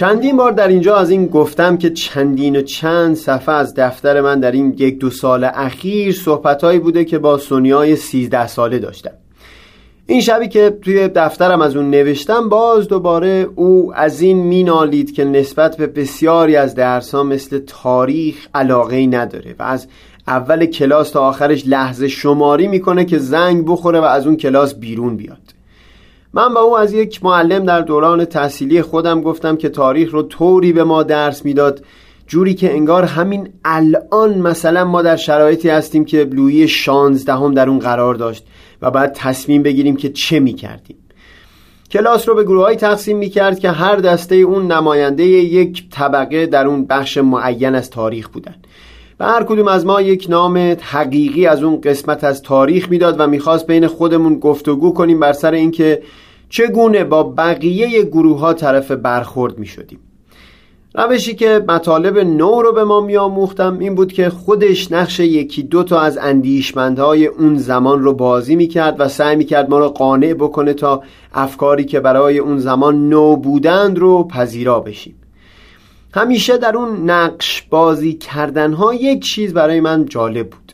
چندین 0.00 0.36
بار 0.36 0.52
در 0.52 0.68
اینجا 0.68 0.96
از 0.96 1.10
این 1.10 1.26
گفتم 1.26 1.76
که 1.76 1.90
چندین 1.90 2.56
و 2.56 2.62
چند 2.62 3.16
صفحه 3.16 3.54
از 3.54 3.74
دفتر 3.74 4.20
من 4.20 4.40
در 4.40 4.52
این 4.52 4.74
یک 4.78 4.98
دو 4.98 5.10
سال 5.10 5.44
اخیر 5.44 6.14
صحبتهایی 6.14 6.78
بوده 6.78 7.04
که 7.04 7.18
با 7.18 7.38
سونیای 7.38 7.96
سیزده 7.96 8.46
ساله 8.46 8.78
داشتم. 8.78 9.10
این 10.06 10.20
شبی 10.20 10.48
که 10.48 10.78
توی 10.82 11.08
دفترم 11.08 11.60
از 11.62 11.76
اون 11.76 11.90
نوشتم 11.90 12.48
باز 12.48 12.88
دوباره 12.88 13.48
او 13.56 13.92
از 13.94 14.20
این 14.20 14.36
مینالید 14.36 15.14
که 15.14 15.24
نسبت 15.24 15.76
به 15.76 15.86
بسیاری 15.86 16.56
از 16.56 16.74
درسها 16.74 17.22
مثل 17.22 17.58
تاریخ 17.58 18.36
علاقه 18.54 19.06
نداره 19.06 19.54
و 19.58 19.62
از 19.62 19.86
اول 20.28 20.66
کلاس 20.66 21.10
تا 21.10 21.20
آخرش 21.20 21.66
لحظه 21.66 22.08
شماری 22.08 22.68
می‌کنه 22.68 23.04
که 23.04 23.18
زنگ 23.18 23.66
بخوره 23.66 24.00
و 24.00 24.04
از 24.04 24.26
اون 24.26 24.36
کلاس 24.36 24.74
بیرون 24.74 25.16
بیاد. 25.16 25.39
من 26.32 26.54
با 26.54 26.60
او 26.60 26.78
از 26.78 26.92
یک 26.92 27.24
معلم 27.24 27.64
در 27.64 27.80
دوران 27.80 28.24
تحصیلی 28.24 28.82
خودم 28.82 29.20
گفتم 29.20 29.56
که 29.56 29.68
تاریخ 29.68 30.12
رو 30.12 30.22
طوری 30.22 30.72
به 30.72 30.84
ما 30.84 31.02
درس 31.02 31.44
می‌داد 31.44 31.84
جوری 32.26 32.54
که 32.54 32.72
انگار 32.72 33.04
همین 33.04 33.48
الان 33.64 34.38
مثلا 34.38 34.84
ما 34.84 35.02
در 35.02 35.16
شرایطی 35.16 35.68
هستیم 35.68 36.04
که 36.04 36.24
لویی 36.24 36.68
شانزدهم 36.68 37.54
در 37.54 37.68
اون 37.68 37.78
قرار 37.78 38.14
داشت 38.14 38.46
و 38.82 38.90
بعد 38.90 39.12
تصمیم 39.12 39.62
بگیریم 39.62 39.96
که 39.96 40.08
چه 40.08 40.40
می‌کردیم. 40.40 40.96
کلاس 41.90 42.28
رو 42.28 42.34
به 42.34 42.44
گروه 42.44 42.64
های 42.64 42.76
تقسیم 42.76 43.18
می‌کرد 43.18 43.58
که 43.58 43.70
هر 43.70 43.96
دسته 43.96 44.34
اون 44.34 44.72
نماینده 44.72 45.24
یک 45.24 45.90
طبقه 45.90 46.46
در 46.46 46.66
اون 46.66 46.84
بخش 46.84 47.18
معین 47.18 47.74
از 47.74 47.90
تاریخ 47.90 48.28
بودن. 48.28 48.54
به 49.20 49.26
هر 49.26 49.42
کدوم 49.42 49.68
از 49.68 49.86
ما 49.86 50.00
یک 50.00 50.26
نام 50.28 50.76
حقیقی 50.80 51.46
از 51.46 51.62
اون 51.62 51.80
قسمت 51.80 52.24
از 52.24 52.42
تاریخ 52.42 52.88
می‌داد 52.90 53.20
و 53.20 53.26
می‌خواست 53.26 53.66
بین 53.66 53.86
خودمون 53.86 54.38
گفتگو 54.38 54.92
کنیم 54.92 55.20
بر 55.20 55.32
سر 55.32 55.52
اینکه 55.52 56.02
چگونه 56.48 57.04
با 57.04 57.22
بقیه 57.22 58.02
گروه 58.02 58.38
ها 58.38 58.52
طرف 58.52 58.90
برخورد 58.90 59.58
می 59.58 59.66
شدیم 59.66 59.98
روشی 60.94 61.34
که 61.34 61.64
مطالب 61.68 62.18
نو 62.18 62.62
رو 62.62 62.72
به 62.72 62.84
ما 62.84 63.00
میآموختم 63.00 63.78
این 63.78 63.94
بود 63.94 64.12
که 64.12 64.30
خودش 64.30 64.92
نقش 64.92 65.20
یکی 65.20 65.62
دو 65.62 65.82
تا 65.82 66.00
از 66.00 66.18
اندیشمندهای 66.18 67.26
اون 67.26 67.58
زمان 67.58 68.02
رو 68.02 68.14
بازی 68.14 68.56
می‌کرد 68.56 68.96
و 68.98 69.08
سعی 69.08 69.36
می‌کرد 69.36 69.70
ما 69.70 69.78
رو 69.78 69.88
قانع 69.88 70.34
بکنه 70.34 70.72
تا 70.72 71.02
افکاری 71.34 71.84
که 71.84 72.00
برای 72.00 72.38
اون 72.38 72.58
زمان 72.58 73.08
نو 73.08 73.36
بودند 73.36 73.98
رو 73.98 74.28
پذیرا 74.28 74.80
بشیم. 74.80 75.19
همیشه 76.12 76.58
در 76.58 76.76
اون 76.76 77.10
نقش 77.10 77.62
بازی 77.62 78.12
کردنها 78.12 78.94
یک 78.94 79.22
چیز 79.22 79.54
برای 79.54 79.80
من 79.80 80.04
جالب 80.04 80.50
بود. 80.50 80.72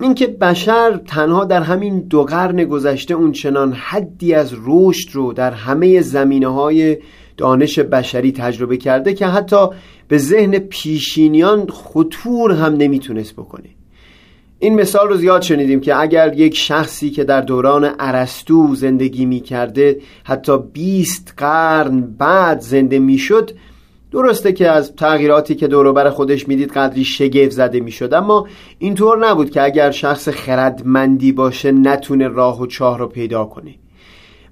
اینکه 0.00 0.26
بشر 0.26 1.00
تنها 1.06 1.44
در 1.44 1.62
همین 1.62 2.00
دو 2.00 2.24
قرن 2.24 2.64
گذشته 2.64 3.14
اون 3.14 3.32
چنان 3.32 3.72
حدی 3.72 4.34
از 4.34 4.54
رشد 4.66 5.08
رو 5.12 5.32
در 5.32 5.50
همه 5.50 6.00
زمینه 6.00 6.48
های 6.48 6.98
دانش 7.36 7.78
بشری 7.78 8.32
تجربه 8.32 8.76
کرده 8.76 9.14
که 9.14 9.26
حتی 9.26 9.66
به 10.08 10.18
ذهن 10.18 10.58
پیشینیان 10.58 11.66
خطور 11.70 12.52
هم 12.52 12.76
نمی‌تونست 12.76 13.32
بکنه. 13.32 13.68
این 14.58 14.74
مثال 14.74 15.08
رو 15.08 15.16
زیاد 15.16 15.42
شنیدیم 15.42 15.80
که 15.80 16.00
اگر 16.00 16.34
یک 16.36 16.56
شخصی 16.56 17.10
که 17.10 17.24
در 17.24 17.40
دوران 17.40 17.90
ارسطو 17.98 18.74
زندگی 18.74 19.26
می‌کرده 19.26 20.00
حتی 20.24 20.58
20 20.72 21.34
قرن 21.36 22.00
بعد 22.00 22.60
زنده 22.60 22.98
می‌شد 22.98 23.50
درسته 24.16 24.52
که 24.52 24.70
از 24.70 24.96
تغییراتی 24.96 25.54
که 25.54 25.66
دوروبر 25.66 26.10
خودش 26.10 26.48
می‌دید 26.48 26.72
قدری 26.72 27.04
شگفت 27.04 27.50
زده 27.50 27.80
می‌شد 27.80 28.14
اما 28.14 28.46
اینطور 28.78 29.28
نبود 29.28 29.50
که 29.50 29.62
اگر 29.62 29.90
شخص 29.90 30.28
خردمندی 30.28 31.32
باشه 31.32 31.72
نتونه 31.72 32.28
راه 32.28 32.60
و 32.60 32.66
چاه 32.66 32.98
رو 32.98 33.06
پیدا 33.06 33.44
کنه. 33.44 33.74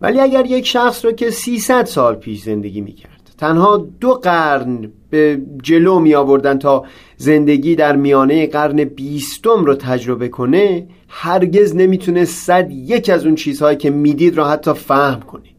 ولی 0.00 0.20
اگر 0.20 0.46
یک 0.46 0.66
شخص 0.66 1.04
رو 1.04 1.12
که 1.12 1.30
300 1.30 1.84
سال 1.84 2.14
پیش 2.14 2.42
زندگی 2.42 2.80
می‌کرد 2.80 3.30
تنها 3.38 3.86
دو 4.00 4.14
قرن 4.14 4.92
به 5.10 5.42
جلو 5.62 5.98
می 5.98 6.14
آوردن 6.14 6.58
تا 6.58 6.84
زندگی 7.16 7.74
در 7.74 7.96
میانه 7.96 8.46
قرن 8.46 8.84
بیستم 8.84 9.64
رو 9.64 9.74
تجربه 9.74 10.28
کنه 10.28 10.86
هرگز 11.08 11.76
نمی‌تونه 11.76 12.24
صد 12.24 12.70
یک 12.70 13.10
از 13.10 13.26
اون 13.26 13.34
چیزهایی 13.34 13.76
که 13.76 13.90
می‌دید 13.90 14.36
را 14.36 14.48
حتی 14.48 14.72
فهم 14.72 15.20
کنه. 15.20 15.53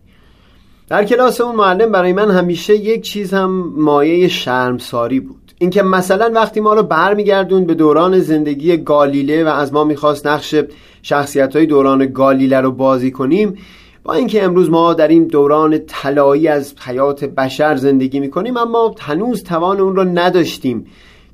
در 0.87 1.03
کلاس 1.03 1.41
اون 1.41 1.55
معلم 1.55 1.91
برای 1.91 2.13
من 2.13 2.31
همیشه 2.31 2.75
یک 2.75 3.01
چیز 3.01 3.33
هم 3.33 3.73
مایه 3.77 4.27
شرمساری 4.27 5.19
بود. 5.19 5.53
اینکه 5.57 5.83
مثلا 5.83 6.31
وقتی 6.35 6.59
ما 6.59 6.73
رو 6.73 6.83
برمیگردون 6.83 7.65
به 7.65 7.73
دوران 7.73 8.19
زندگی 8.19 8.77
گالیله 8.77 9.43
و 9.43 9.47
از 9.47 9.73
ما 9.73 9.83
می‌خواست 9.83 10.27
نقش 10.27 10.55
شخصیت 11.01 11.55
های 11.55 11.65
دوران 11.65 12.05
گالیله 12.05 12.61
رو 12.61 12.71
بازی 12.71 13.11
کنیم 13.11 13.57
با 14.03 14.13
اینکه 14.13 14.43
امروز 14.43 14.69
ما 14.69 14.93
در 14.93 15.07
این 15.07 15.27
دوران 15.27 15.79
طلایی 15.87 16.47
از 16.47 16.73
حیات 16.79 17.23
بشر 17.25 17.75
زندگی 17.75 18.19
می‌کنیم 18.19 18.57
اما 18.57 18.95
هنوز 18.99 19.43
توان 19.43 19.79
اون 19.79 19.95
رو 19.95 20.03
نداشتیم 20.03 20.85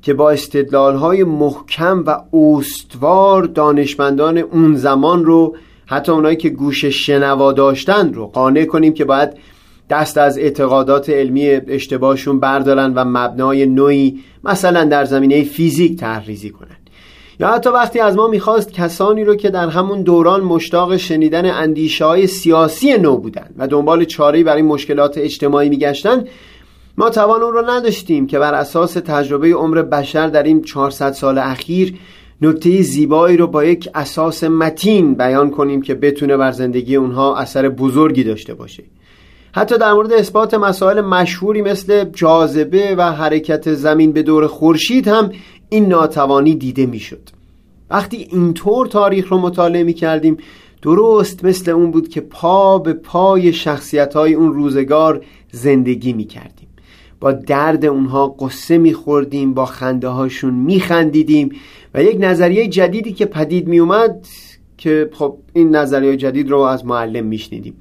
که 0.02 0.14
با 0.14 0.30
استدلال 0.30 0.96
های 0.96 1.24
محکم 1.24 2.04
و 2.06 2.36
استوار 2.36 3.42
دانشمندان 3.42 4.38
اون 4.38 4.76
زمان 4.76 5.24
رو 5.24 5.56
حتی 5.86 6.12
اونایی 6.12 6.36
که 6.36 6.48
گوش 6.48 6.84
شنوا 6.84 7.52
داشتن 7.52 8.12
رو 8.12 8.26
قانع 8.26 8.64
کنیم 8.64 8.94
که 8.94 9.04
باید 9.04 9.30
دست 9.90 10.18
از 10.18 10.38
اعتقادات 10.38 11.10
علمی 11.10 11.48
اشتباهشون 11.48 12.40
بردارن 12.40 12.94
و 12.94 13.04
مبنای 13.04 13.66
نوعی 13.66 14.20
مثلا 14.44 14.84
در 14.84 15.04
زمینه 15.04 15.44
فیزیک 15.44 15.98
تحریزی 15.98 16.50
کنن. 16.50 16.76
یا 17.40 17.48
حتی 17.48 17.70
وقتی 17.70 18.00
از 18.00 18.16
ما 18.16 18.28
می‌خواست 18.28 18.72
کسانی 18.72 19.24
رو 19.24 19.34
که 19.34 19.50
در 19.50 19.68
همون 19.68 20.02
دوران 20.02 20.40
مشتاق 20.40 20.96
شنیدن 20.96 21.50
اندیشه 21.50 22.04
های 22.04 22.26
سیاسی 22.26 22.98
نو 22.98 23.16
بودن 23.16 23.50
و 23.56 23.68
دنبال 23.68 24.04
چاره 24.04 24.44
برای 24.44 24.62
مشکلات 24.62 25.18
اجتماعی 25.18 25.68
میگشتن 25.68 26.24
ما 26.98 27.10
توان 27.10 27.42
اون 27.42 27.52
رو 27.52 27.70
نداشتیم 27.70 28.26
که 28.26 28.38
بر 28.38 28.54
اساس 28.54 28.92
تجربه 28.92 29.54
عمر 29.54 29.82
بشر 29.82 30.26
در 30.26 30.42
این 30.42 30.62
400 30.62 31.12
سال 31.12 31.38
اخیر 31.38 31.94
نکته 32.42 32.82
زیبایی 32.82 33.36
رو 33.36 33.46
با 33.46 33.64
یک 33.64 33.88
اساس 33.94 34.44
متین 34.44 35.14
بیان 35.14 35.50
کنیم 35.50 35.82
که 35.82 35.94
بتونه 35.94 36.36
بر 36.36 36.52
زندگی 36.52 36.96
اونها 36.96 37.36
اثر 37.36 37.68
بزرگی 37.68 38.24
داشته 38.24 38.54
باشه. 38.54 38.84
حتی 39.52 39.78
در 39.78 39.92
مورد 39.92 40.12
اثبات 40.12 40.54
مسائل 40.54 41.00
مشهوری 41.00 41.62
مثل 41.62 42.04
جاذبه 42.04 42.94
و 42.98 43.12
حرکت 43.12 43.74
زمین 43.74 44.12
به 44.12 44.22
دور 44.22 44.46
خورشید 44.46 45.08
هم 45.08 45.32
این 45.68 45.86
ناتوانی 45.88 46.54
دیده 46.54 46.86
می‌شد. 46.86 47.28
وقتی 47.90 48.16
اینطور 48.16 48.86
تاریخ 48.86 49.32
رو 49.32 49.38
مطالعه 49.38 49.82
می 49.82 49.94
کردیم 49.94 50.36
درست 50.82 51.44
مثل 51.44 51.70
اون 51.70 51.90
بود 51.90 52.08
که 52.08 52.20
پا 52.20 52.78
به 52.78 52.92
پای 52.92 53.52
شخصیت 53.52 54.14
های 54.14 54.34
اون 54.34 54.54
روزگار 54.54 55.24
زندگی 55.50 56.12
می 56.12 56.24
کردیم 56.24 56.68
با 57.20 57.32
درد 57.32 57.84
اونها 57.84 58.28
قصه 58.28 58.78
می 58.78 58.92
خوردیم 58.92 59.54
با 59.54 59.66
خنده 59.66 60.08
هاشون 60.08 60.54
می 60.54 60.80
خندیدیم 60.80 61.50
و 61.94 62.02
یک 62.02 62.16
نظریه 62.20 62.68
جدیدی 62.68 63.12
که 63.12 63.26
پدید 63.26 63.68
می 63.68 63.78
اومد 63.78 64.26
که 64.78 65.10
خب 65.12 65.38
این 65.52 65.76
نظریه 65.76 66.16
جدید 66.16 66.50
رو 66.50 66.58
از 66.58 66.86
معلم 66.86 67.26
میشنیدیم. 67.26 67.74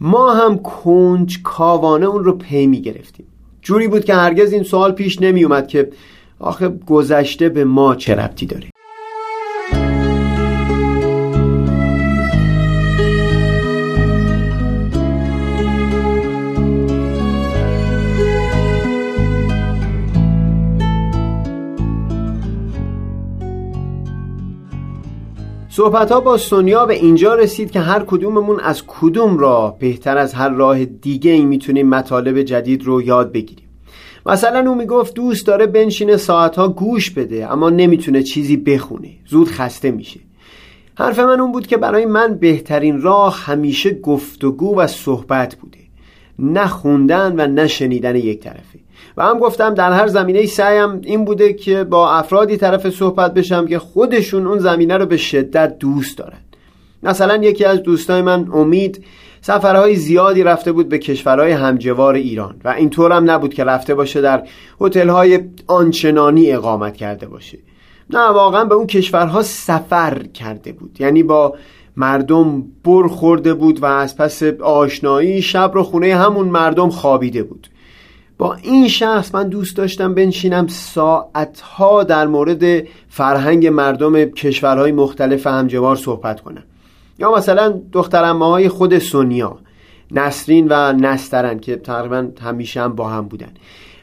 ما 0.00 0.34
هم 0.34 0.58
کنج 0.58 1.42
کاوانه 1.42 2.06
اون 2.06 2.24
رو 2.24 2.32
پی 2.32 2.66
می 2.66 2.80
گرفتیم 2.80 3.26
جوری 3.62 3.88
بود 3.88 4.04
که 4.04 4.14
هرگز 4.14 4.52
این 4.52 4.62
سوال 4.62 4.92
پیش 4.92 5.22
نمی 5.22 5.44
اومد 5.44 5.68
که 5.68 5.90
آخه 6.38 6.68
گذشته 6.68 7.48
به 7.48 7.64
ما 7.64 7.94
چه 7.94 8.14
ربطی 8.14 8.46
داره؟ 8.46 8.66
صحبت 25.74 26.12
ها 26.12 26.20
با 26.20 26.36
سونیا 26.36 26.86
به 26.86 26.94
اینجا 26.94 27.34
رسید 27.34 27.70
که 27.70 27.80
هر 27.80 28.04
کدوممون 28.04 28.60
از 28.60 28.82
کدوم 28.86 29.38
راه 29.38 29.78
بهتر 29.78 30.18
از 30.18 30.34
هر 30.34 30.48
راه 30.48 30.84
دیگه 30.84 31.30
ای 31.30 31.44
می‌تونیم 31.44 31.88
مطالب 31.88 32.42
جدید 32.42 32.84
رو 32.84 33.02
یاد 33.02 33.32
بگیریم. 33.32 33.68
مثلا 34.26 34.70
او 34.70 34.74
می‌گفت 34.74 35.14
دوست 35.14 35.46
داره 35.46 35.66
بنشینه 35.66 36.16
ساعتها 36.16 36.68
گوش 36.68 37.10
بده 37.10 37.52
اما 37.52 37.70
نمی‌تونه 37.70 38.22
چیزی 38.22 38.56
بخونه. 38.56 39.10
زود 39.26 39.48
خسته 39.48 39.90
میشه. 39.90 40.20
حرف 40.94 41.18
من 41.18 41.40
اون 41.40 41.52
بود 41.52 41.66
که 41.66 41.76
برای 41.76 42.06
من 42.06 42.34
بهترین 42.34 43.02
راه 43.02 43.38
همیشه 43.44 43.94
گفتگو 43.94 44.76
و 44.76 44.86
صحبت 44.86 45.54
بوده. 45.54 45.78
نه 46.38 46.66
خوندن 46.66 47.34
و 47.40 47.46
نه 47.46 47.66
شنیدن 47.66 48.16
یک 48.16 48.40
طرفه. 48.40 48.78
و 49.16 49.22
هم 49.22 49.38
گفتم 49.38 49.74
در 49.74 49.92
هر 49.92 50.06
زمینه 50.06 50.46
سعیم 50.46 51.00
این 51.02 51.24
بوده 51.24 51.52
که 51.52 51.84
با 51.84 52.12
افرادی 52.12 52.56
طرف 52.56 52.90
صحبت 52.90 53.34
بشم 53.34 53.66
که 53.66 53.78
خودشون 53.78 54.46
اون 54.46 54.58
زمینه 54.58 54.96
رو 54.96 55.06
به 55.06 55.16
شدت 55.16 55.78
دوست 55.78 56.18
دارن. 56.18 56.38
مثلا 57.02 57.36
یکی 57.36 57.64
از 57.64 57.82
دوستای 57.82 58.22
من 58.22 58.48
امید 58.52 59.04
سفرهای 59.40 59.96
زیادی 59.96 60.42
رفته 60.42 60.72
بود 60.72 60.88
به 60.88 60.98
کشورهای 60.98 61.52
همجوار 61.52 62.14
ایران 62.14 62.54
و 62.64 62.68
اینطور 62.68 63.12
هم 63.12 63.30
نبود 63.30 63.54
که 63.54 63.64
رفته 63.64 63.94
باشه 63.94 64.20
در 64.20 64.42
هتل‌های 64.80 65.40
آنچنانی 65.66 66.52
اقامت 66.52 66.96
کرده 66.96 67.26
باشه. 67.26 67.58
نه 68.10 68.28
واقعا 68.28 68.64
به 68.64 68.74
اون 68.74 68.86
کشورها 68.86 69.42
سفر 69.42 70.22
کرده 70.22 70.72
بود. 70.72 70.96
یعنی 71.00 71.22
با 71.22 71.54
مردم 71.96 72.64
بر 72.84 73.08
خورده 73.08 73.54
بود 73.54 73.82
و 73.82 73.86
از 73.86 74.16
پس 74.16 74.42
آشنایی 74.62 75.42
شب 75.42 75.70
رو 75.74 75.82
خونه 75.82 76.16
همون 76.16 76.48
مردم 76.48 76.90
خوابیده 76.90 77.42
بود. 77.42 77.68
با 78.42 78.54
این 78.54 78.88
شخص 78.88 79.34
من 79.34 79.48
دوست 79.48 79.76
داشتم 79.76 80.14
بنشینم. 80.14 80.66
ساعتها 80.66 82.04
در 82.04 82.26
مورد 82.26 82.86
فرهنگ 83.08 83.66
مردم 83.66 84.24
کشورهای 84.24 84.92
مختلف 84.92 85.46
همجوار 85.46 85.96
صحبت 85.96 86.40
کنم. 86.40 86.62
یا 87.18 87.32
مثلا 87.32 87.80
دخترمه 87.92 88.46
های 88.46 88.68
خود 88.68 88.98
سونیا 88.98 89.58
نسرین 90.10 90.66
و 90.70 90.92
نسترن 90.92 91.58
که 91.58 91.76
تقریبا 91.76 92.28
همیشه 92.40 92.80
هم 92.80 92.94
با 92.94 93.08
هم 93.08 93.28
بودن. 93.28 93.50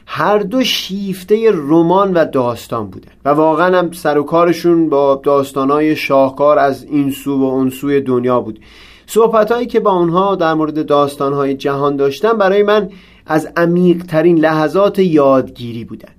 هر 0.06 0.38
دو 0.38 0.64
شیفته 0.64 1.50
رمان 1.54 2.12
و 2.12 2.24
داستان 2.24 2.90
بودن 2.90 3.12
و 3.24 3.28
واقعا 3.28 3.78
هم 3.78 3.92
سر 3.92 4.18
و 4.18 4.22
کارشون 4.22 4.88
با 4.88 5.20
داستانهای 5.24 5.96
شاهکار 5.96 6.58
از 6.58 6.84
این 6.84 7.10
سو 7.10 7.38
و 7.38 7.44
اون 7.44 7.70
سوی 7.70 8.00
دنیا 8.00 8.40
بود. 8.40 8.60
صحبت 9.06 9.52
هایی 9.52 9.66
که 9.66 9.80
با 9.80 9.92
اونها 9.92 10.34
در 10.34 10.54
مورد 10.54 10.86
داستانهای 10.86 11.54
جهان 11.54 11.96
داشتم 11.96 12.38
برای 12.38 12.62
من 12.62 12.90
از 13.26 13.48
عمیق 13.56 14.02
ترین 14.02 14.38
لحظات 14.38 14.98
یادگیری 14.98 15.84
بودن. 15.84 16.12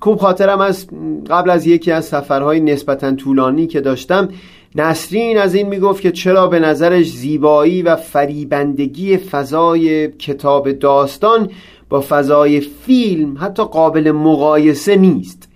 خوب 0.00 0.18
خاطرم 0.18 0.60
از 0.60 0.86
قبل 1.30 1.50
از 1.50 1.66
یکی 1.66 1.92
از 1.92 2.04
سفرهای 2.04 2.60
نسبتا 2.60 3.12
طولانی 3.12 3.66
که 3.66 3.80
داشتم 3.80 4.28
نسرین 4.74 5.38
از 5.38 5.54
این 5.54 5.68
می‌گفت 5.68 6.02
که 6.02 6.10
چرا 6.10 6.46
به 6.46 6.58
نظرش 6.58 7.12
زیبایی 7.12 7.82
و 7.82 7.96
فریبندگی 7.96 9.16
فضای 9.16 10.08
کتاب 10.08 10.72
داستان 10.72 11.50
با 11.88 12.04
فضای 12.08 12.60
فیلم 12.60 13.36
حتی 13.40 13.64
قابل 13.64 14.10
مقایسه 14.12 14.96
نیست. 14.96 15.48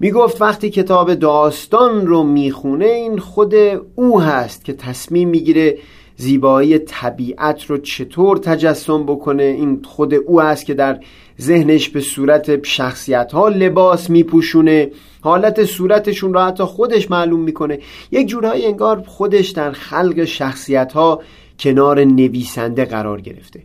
می‌گفت 0.00 0.42
وقتی 0.42 0.70
کتاب 0.70 1.14
داستان 1.14 2.06
رو 2.06 2.22
می‌خونه 2.22 2.84
این 2.84 3.18
خود 3.18 3.54
او 3.94 4.20
هست 4.20 4.64
که 4.64 4.72
تصمیم 4.72 5.28
می‌گیره 5.28 5.78
زیبایی 6.16 6.78
طبیعت 6.78 7.64
رو 7.64 7.78
چطور 7.78 8.36
تجسم 8.36 9.02
بکنه؟ 9.02 9.42
این 9.42 9.82
خود 9.84 10.14
او 10.14 10.42
است 10.42 10.66
که 10.66 10.74
در 10.74 11.00
ذهنش 11.40 11.88
به 11.88 12.00
صورت 12.00 12.66
شخصیت 12.66 13.32
ها 13.32 13.48
لباس 13.48 14.10
میپوشونه. 14.10 14.90
حالت 15.20 15.64
صورتشون 15.64 16.34
را 16.34 16.46
حتی 16.46 16.64
خودش 16.64 17.10
معلوم 17.10 17.40
می‌کنه. 17.40 17.78
یک 18.10 18.26
جورایی 18.26 18.66
انگار 18.66 19.02
خودش 19.06 19.48
در 19.48 19.72
خلق 19.72 20.24
شخصیت 20.24 20.92
ها 20.92 21.22
کنار 21.58 22.04
نویسنده 22.04 22.84
قرار 22.84 23.20
گرفته. 23.20 23.62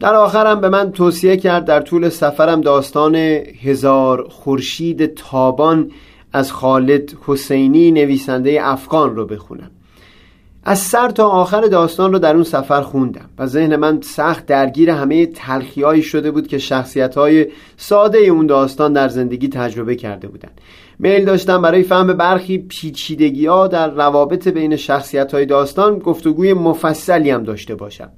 در 0.00 0.14
آخرم 0.14 0.60
به 0.60 0.68
من 0.68 0.92
توصیه 0.92 1.36
کرد 1.36 1.64
در 1.64 1.80
طول 1.80 2.08
سفرم 2.08 2.60
داستان 2.60 3.14
هزار 3.14 4.28
خورشید 4.28 5.14
تابان 5.14 5.90
از 6.32 6.52
خالد 6.52 7.16
حسینی 7.26 7.90
نویسنده 7.90 8.58
افغان 8.62 9.16
رو 9.16 9.26
بخونم. 9.26 9.70
از 10.68 10.78
سر 10.78 11.10
تا 11.10 11.28
آخر 11.28 11.60
داستان 11.60 12.12
رو 12.12 12.18
در 12.18 12.34
اون 12.34 12.44
سفر 12.44 12.82
خوندم 12.82 13.30
و 13.38 13.46
ذهن 13.46 13.76
من 13.76 14.00
سخت 14.00 14.46
درگیر 14.46 14.90
همه 14.90 15.26
تلخیهایی 15.26 16.02
شده 16.02 16.30
بود 16.30 16.46
که 16.46 16.58
شخصیت 16.58 17.14
های 17.14 17.46
ساده 17.76 18.18
اون 18.18 18.46
داستان 18.46 18.92
در 18.92 19.08
زندگی 19.08 19.48
تجربه 19.48 19.96
کرده 19.96 20.28
بودند. 20.28 20.60
میل 20.98 21.24
داشتم 21.24 21.62
برای 21.62 21.82
فهم 21.82 22.06
برخی 22.06 22.58
پیچیدگی 22.58 23.46
ها 23.46 23.66
در 23.66 23.90
روابط 23.90 24.48
بین 24.48 24.76
شخصیت 24.76 25.34
های 25.34 25.46
داستان 25.46 25.98
گفتگوی 25.98 26.54
مفصلی 26.54 27.30
هم 27.30 27.42
داشته 27.42 27.74
باشم 27.74 28.10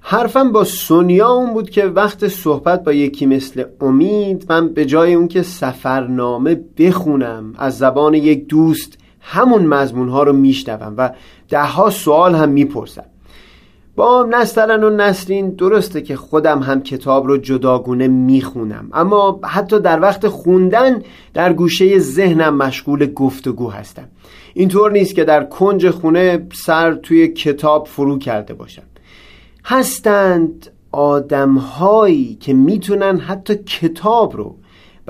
حرفم 0.00 0.52
با 0.52 0.64
سونیا 0.64 1.28
اون 1.28 1.52
بود 1.54 1.70
که 1.70 1.84
وقت 1.84 2.28
صحبت 2.28 2.84
با 2.84 2.92
یکی 2.92 3.26
مثل 3.26 3.64
امید 3.80 4.46
من 4.48 4.68
به 4.68 4.84
جای 4.84 5.14
اون 5.14 5.28
که 5.28 5.42
سفرنامه 5.42 6.60
بخونم 6.78 7.54
از 7.58 7.78
زبان 7.78 8.14
یک 8.14 8.46
دوست 8.46 8.99
همون 9.20 9.66
مضمون 9.66 10.08
ها 10.08 10.22
رو 10.22 10.32
میشنوم 10.32 10.94
و 10.96 11.10
دهها 11.48 11.90
سوال 11.90 12.34
هم 12.34 12.48
می‌پرسم 12.48 13.04
با 13.96 14.26
نسترن 14.30 14.84
و 14.84 14.90
نسرین 14.90 15.50
درسته 15.50 16.02
که 16.02 16.16
خودم 16.16 16.58
هم 16.58 16.82
کتاب 16.82 17.26
رو 17.26 17.36
جداگونه 17.36 18.08
می‌خونم 18.08 18.88
اما 18.92 19.40
حتی 19.44 19.80
در 19.80 20.00
وقت 20.00 20.28
خوندن 20.28 21.02
در 21.34 21.52
گوشه 21.52 21.98
ذهنم 21.98 22.56
مشغول 22.56 23.06
گفتگو 23.06 23.70
هستم. 23.70 24.08
اینطور 24.54 24.92
نیست 24.92 25.14
که 25.14 25.24
در 25.24 25.44
کنج 25.44 25.90
خونه 25.90 26.46
سر 26.52 26.94
توی 26.94 27.28
کتاب 27.28 27.86
فرو 27.86 28.18
کرده 28.18 28.54
باشم. 28.54 28.82
هستند 29.64 30.70
آدمهایی 30.92 32.34
که 32.40 32.54
می‌تونن 32.54 33.18
حتی 33.18 33.54
کتاب 33.54 34.36
رو 34.36 34.56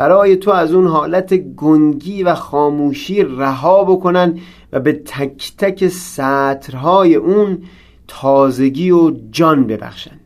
برای 0.01 0.37
تو 0.37 0.51
از 0.51 0.75
اون 0.75 0.87
حالت 0.87 1.35
گنگی 1.35 2.23
و 2.23 2.35
خاموشی 2.35 3.23
رها 3.23 3.85
بکنن 3.85 4.39
و 4.73 4.81
به 4.81 4.93
تک 4.93 5.53
تک 5.59 5.89
سطرهای 5.89 7.15
اون 7.15 7.63
تازگی 8.09 8.91
و 8.91 9.11
جان 9.31 9.67
ببخشن. 9.67 10.21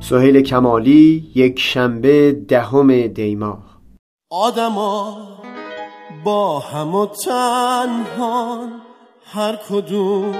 سهیل 0.00 0.40
کمالی 0.40 1.30
یک 1.34 1.60
شنبه 1.60 2.32
دهم 2.48 3.06
دیماه 3.06 3.80
آدما 4.30 5.37
با 6.28 6.58
هم 6.58 6.94
و 6.94 7.06
تنهان 7.06 8.72
هر 9.32 9.56
کدوم 9.70 10.34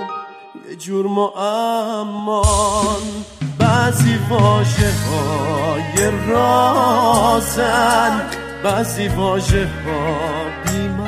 یه 0.68 0.76
جور 0.76 1.06
معمان. 1.06 3.02
بعضی 3.58 4.18
واجه 4.30 4.92
های 5.10 6.10
رازن 6.28 8.20
بعضی 8.64 9.08
واجه 9.08 9.66
ها 9.66 11.07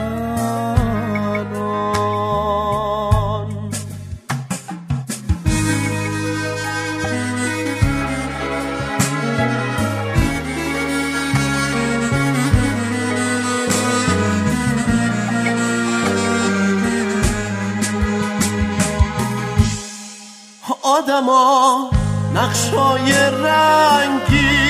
آدما 21.00 21.90
نقشای 22.34 23.12
رنگی 23.44 24.68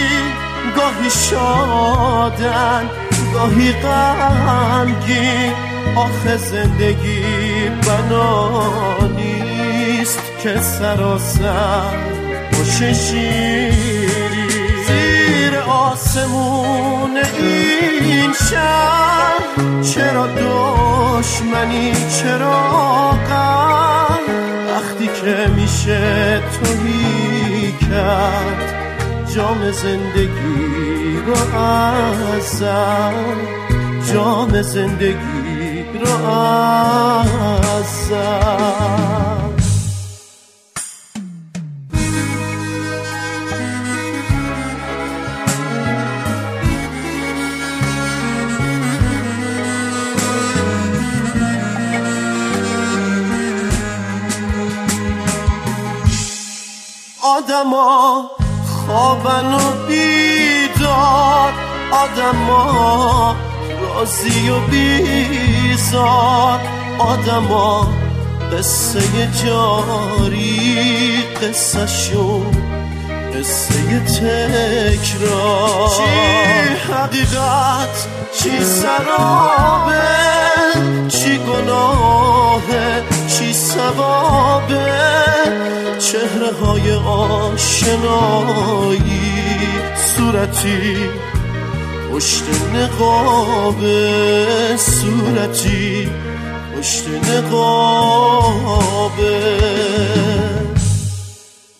گاهی 0.76 1.10
شادن 1.10 2.90
گاهی 3.34 3.72
غمگین. 3.72 5.52
آخه 5.96 6.36
زندگی 6.36 7.68
بنانیست 7.86 9.22
که 10.42 10.60
سراسر 10.60 11.96
باشه 12.52 12.94
شیری. 12.94 14.08
زیر 14.86 15.58
آسمون 15.58 17.16
این 17.38 18.32
شهر 18.50 19.42
چرا 19.82 20.26
دشمنی 20.26 21.92
چرا 22.22 22.60
غم؟ 23.30 24.09
وقتی 24.80 25.06
که 25.06 25.50
میشه 25.56 26.40
توهی 26.40 27.72
کرد 27.72 28.74
جام 29.34 29.70
زندگی 29.70 31.16
رو 31.26 31.58
ازم 31.58 33.14
جام 34.12 34.62
زندگی 34.62 35.84
رو 36.00 36.30
ازم 37.70 39.29
آدما 57.40 58.30
خوابن 58.66 59.54
و 59.54 59.86
بیدار. 59.88 61.52
آدما 61.90 63.36
رازی 63.80 64.50
و 64.50 64.60
بیزار. 64.60 66.60
آدما 66.98 67.88
قصه 68.52 69.28
جاری 69.44 71.24
قصه 71.42 71.86
شون 71.86 72.56
قصه 73.34 74.00
تکرار. 74.00 75.90
چی 75.96 76.02
حقیقت؟ 76.92 78.06
چی 78.42 78.64
سرابه؟ 78.64 80.02
چی 81.08 81.38
گناهه؟ 81.38 83.19
چی 83.38 83.52
سوابه 83.52 84.92
چهره 85.98 86.52
های 86.64 86.92
آشنایی 86.92 88.20
صورتی 90.16 90.96
پشت 92.12 92.44
نقابه 92.74 94.06
صورتی 94.76 96.10
پشت 96.76 97.04
نقابه. 97.08 98.60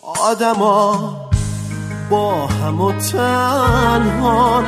آدما 0.01 1.15
با 2.09 2.47
هم 2.47 2.81
و 2.81 2.91
تنهان 2.91 4.65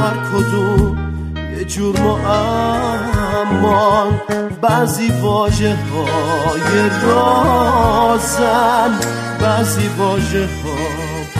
هر 0.00 0.16
کدوم 0.32 0.98
یه 1.58 1.64
جور 1.64 1.96
معمان 3.44 4.20
بعضی 4.62 5.08
واجه 5.08 5.76
های 5.76 6.90
رازن 7.02 8.90
بعضی 9.40 9.88
واجه 9.98 10.46
ها 10.46 10.76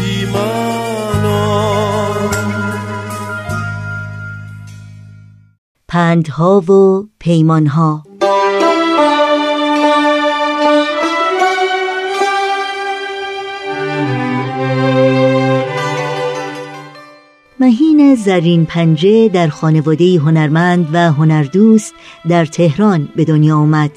بیمانان 0.00 1.36
پندها 5.88 6.60
و 6.60 7.04
پیمانها 7.18 8.05
مهین 17.66 18.14
زرین 18.14 18.66
پنجه 18.66 19.28
در 19.28 19.48
خانواده 19.48 20.18
هنرمند 20.18 20.88
و 20.92 21.12
هنردوست 21.12 21.94
در 22.28 22.46
تهران 22.46 23.08
به 23.16 23.24
دنیا 23.24 23.56
آمد 23.56 23.90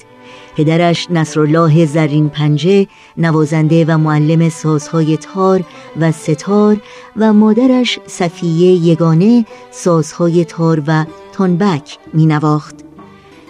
پدرش 0.56 1.06
نصرالله 1.10 1.86
زرین 1.86 2.28
پنجه 2.28 2.86
نوازنده 3.16 3.84
و 3.88 3.98
معلم 3.98 4.48
سازهای 4.48 5.16
تار 5.16 5.64
و 6.00 6.12
ستار 6.12 6.76
و 7.16 7.32
مادرش 7.32 7.98
صفیه 8.06 8.72
یگانه 8.72 9.46
سازهای 9.70 10.44
تار 10.44 10.82
و 10.86 11.04
تانبک 11.32 11.98
می 12.12 12.26
نواخت. 12.26 12.74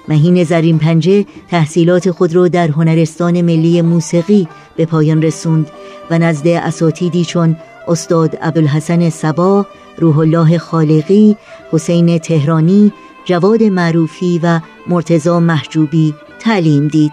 مهین 0.09 0.45
زرین 0.45 0.79
پنجه 0.79 1.27
تحصیلات 1.49 2.11
خود 2.11 2.35
را 2.35 2.49
در 2.49 2.69
هنرستان 2.69 3.41
ملی 3.43 3.83
موسیقی 3.83 4.49
به 4.77 4.87
پایان 4.87 5.23
رسوند 5.23 5.71
و 6.11 6.19
نزد 6.19 6.47
اساتیدی 6.47 7.25
چون 7.25 7.57
استاد 7.91 8.37
عبدالحسن 8.37 9.11
سبا، 9.11 9.67
روح 9.99 10.19
الله 10.19 10.59
خالقی، 10.59 11.37
حسین 11.73 12.19
تهرانی، 12.19 12.93
جواد 13.25 13.63
معروفی 13.63 14.41
و 14.43 14.61
مرتزا 14.87 15.41
محجوبی 15.41 16.15
تعلیم 16.41 16.89
دید. 16.89 17.13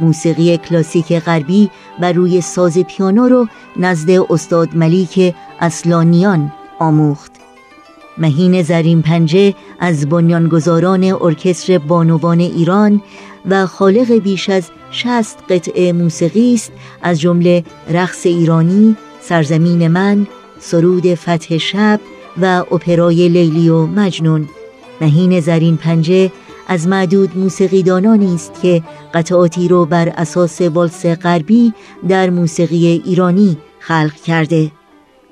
موسیقی 0.00 0.56
کلاسیک 0.56 1.12
غربی 1.12 1.70
و 2.00 2.12
روی 2.12 2.40
ساز 2.40 2.78
پیانو 2.78 3.28
رو 3.28 3.46
نزد 3.76 4.10
استاد 4.10 4.76
ملیک 4.76 5.34
اصلانیان 5.60 6.52
آموخت. 6.78 7.32
مهین 8.18 8.62
زرین 8.62 9.02
پنجه 9.02 9.54
از 9.80 10.08
بنیانگذاران 10.08 11.04
ارکستر 11.20 11.78
بانوان 11.78 12.40
ایران 12.40 13.02
و 13.50 13.66
خالق 13.66 14.12
بیش 14.12 14.48
از 14.48 14.70
شست 14.90 15.38
قطعه 15.48 15.92
موسیقی 15.92 16.54
است 16.54 16.72
از 17.02 17.20
جمله 17.20 17.64
رقص 17.90 18.26
ایرانی، 18.26 18.96
سرزمین 19.22 19.88
من، 19.88 20.26
سرود 20.60 21.14
فتح 21.14 21.58
شب 21.58 22.00
و 22.42 22.64
اپرای 22.72 23.28
لیلی 23.28 23.68
و 23.68 23.86
مجنون 23.86 24.48
مهین 25.00 25.40
زرین 25.40 25.76
پنجه 25.76 26.32
از 26.68 26.88
معدود 26.88 27.38
موسیقیدانانی 27.38 28.34
است 28.34 28.52
که 28.62 28.82
قطعاتی 29.14 29.68
را 29.68 29.84
بر 29.84 30.08
اساس 30.08 30.60
والس 30.60 31.06
غربی 31.06 31.72
در 32.08 32.30
موسیقی 32.30 32.86
ایرانی 32.86 33.56
خلق 33.80 34.14
کرده 34.14 34.70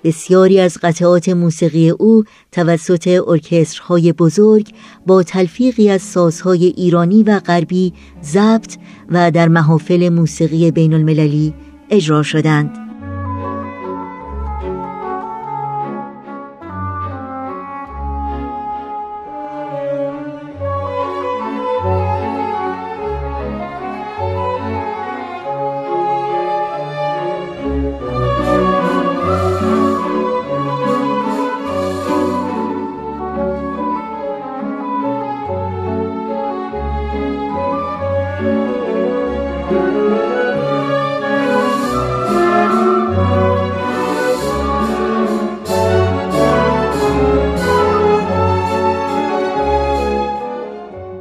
بسیاری 0.04 0.60
از 0.60 0.78
قطعات 0.82 1.28
موسیقی 1.28 1.90
او 1.90 2.24
توسط 2.52 3.20
ارکسترهای 3.28 4.12
بزرگ 4.12 4.68
با 5.06 5.22
تلفیقی 5.22 5.90
از 5.90 6.02
سازهای 6.02 6.64
ایرانی 6.64 7.22
و 7.22 7.40
غربی 7.40 7.92
ضبط 8.22 8.76
و 9.08 9.30
در 9.30 9.48
محافل 9.48 10.08
موسیقی 10.08 10.70
بین 10.70 10.94
المللی 10.94 11.54
اجرا 11.90 12.22
شدند. 12.22 12.87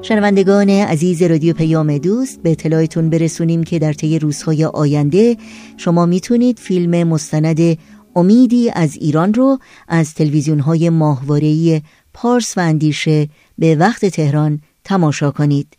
شنوندگان 0.07 0.69
عزیز 0.69 1.23
رادیو 1.23 1.53
پیام 1.53 1.97
دوست 1.97 2.41
به 2.41 2.51
اطلاعتون 2.51 3.09
برسونیم 3.09 3.63
که 3.63 3.79
در 3.79 3.93
طی 3.93 4.19
روزهای 4.19 4.65
آینده 4.65 5.37
شما 5.77 6.05
می‌تونید 6.05 6.59
فیلم 6.59 7.07
مستند 7.07 7.77
امیدی 8.15 8.69
از 8.69 8.95
ایران 8.95 9.33
رو 9.33 9.59
از 9.87 10.13
تلویزیون 10.13 10.59
های 10.59 10.89
پارس 12.13 12.57
و 12.57 12.61
اندیشه 12.61 13.29
به 13.57 13.75
وقت 13.75 14.05
تهران 14.05 14.61
تماشا 14.87 15.31
کنید. 15.31 15.77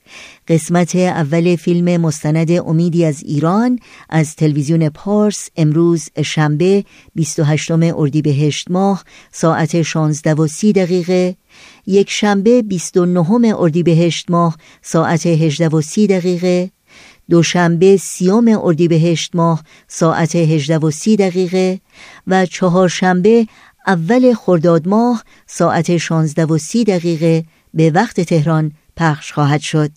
قسمت 0.49 0.97
اول 0.97 1.57
فیلم 1.57 2.01
مستند 2.01 2.51
امیدی 2.51 3.05
از 3.05 3.23
ایران 3.23 3.79
از 4.11 4.37
تلویزیون 4.37 4.89
پارس 4.89 5.49
امروز 5.57 6.09
شنبه 6.23 6.85
28 7.15 7.71
اردیبهشت 7.71 8.71
ماه 8.71 9.05
ساعت 9.33 9.83
16 9.83 10.35
و 10.35 10.47
30 10.47 10.73
دقیقه. 10.73 11.37
یک 11.87 12.11
شنبه 12.11 12.63
29 12.63 13.55
اردیبهشت 13.59 14.31
ماه 14.31 14.57
ساعت 14.83 15.27
18 15.27 15.69
و 15.69 15.81
30 15.81 16.07
دقیقه. 16.07 16.71
دوشنبه 17.31 17.97
سیوم 17.97 18.49
اردیبهشت 18.63 19.37
ماه 19.37 19.63
ساعت 19.89 20.37
18 20.37 20.79
و 20.79 20.91
30 20.91 21.17
دقیقه. 21.17 21.81
و 22.27 22.47
چهارشنبه 22.47 23.47
اول 23.87 24.35
خرداد 24.35 24.89
ماه 24.89 25.25
ساعت 25.47 25.97
16 25.97 26.45
و 26.45 26.59
30 26.59 26.85
دقیقه. 26.85 27.45
به 27.75 27.91
وقت 27.91 28.21
تهران 28.21 28.73
پخش 28.99 29.33
خواهد 29.33 29.61
شد. 29.61 29.91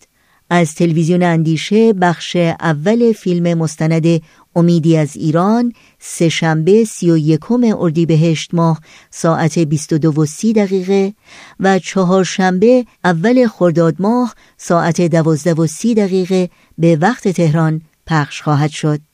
از 0.50 0.76
تلویزیون 0.76 1.24
اندیشه 1.24 1.94
بخش 1.94 2.36
اول 2.60 3.14
فیلم 3.14 3.58
مستند 3.58 4.22
امیدی 4.56 4.98
از 4.98 5.16
ایران 5.16 5.74
سه 6.00 6.30
شنبه 6.30 6.86
سی 6.86 7.12
و 7.12 7.18
یکم 7.18 7.76
اردیبهشت 7.78 8.54
ماه 8.54 8.80
ساعت 9.12 9.60
22 9.60 10.22
و 10.22 10.26
سی 10.26 10.54
دقیقه 10.54 11.14
و 11.60 11.80
چهارشنبه 11.80 12.86
اول 13.04 13.48
خرداد 13.48 13.96
ماه 14.00 14.36
ساعت 14.58 15.02
12 15.02 15.54
و 15.54 15.68
سی 15.68 15.96
دقیقه 15.96 16.50
به 16.78 16.96
وقت 16.96 17.28
تهران 17.28 17.82
پخش 18.08 18.42
خواهد 18.42 18.70
شد. 18.70 19.11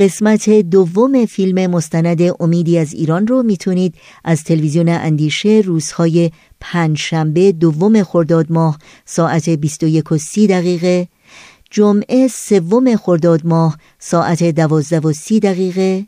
قسمت 0.00 0.50
دوم 0.50 1.26
فیلم 1.26 1.70
مستند 1.70 2.42
امیدی 2.42 2.78
از 2.78 2.92
ایران 2.92 3.26
رو 3.26 3.42
می‌تونید 3.42 3.94
از 4.24 4.44
تلویزیون 4.44 4.88
اندیشه 4.88 5.62
روزهای 5.64 6.30
پنجشنبه 6.60 7.52
دوم 7.52 8.02
خرداد 8.02 8.52
ماه 8.52 8.78
ساعت 9.04 9.48
21 9.48 10.12
و 10.12 10.18
30 10.18 10.46
دقیقه 10.46 11.08
جمعه 11.70 12.28
سوم 12.28 12.96
خرداد 12.96 13.46
ماه 13.46 13.78
ساعت 13.98 14.42
12 14.42 14.98
و 15.00 15.12
30 15.12 15.40
دقیقه 15.40 16.06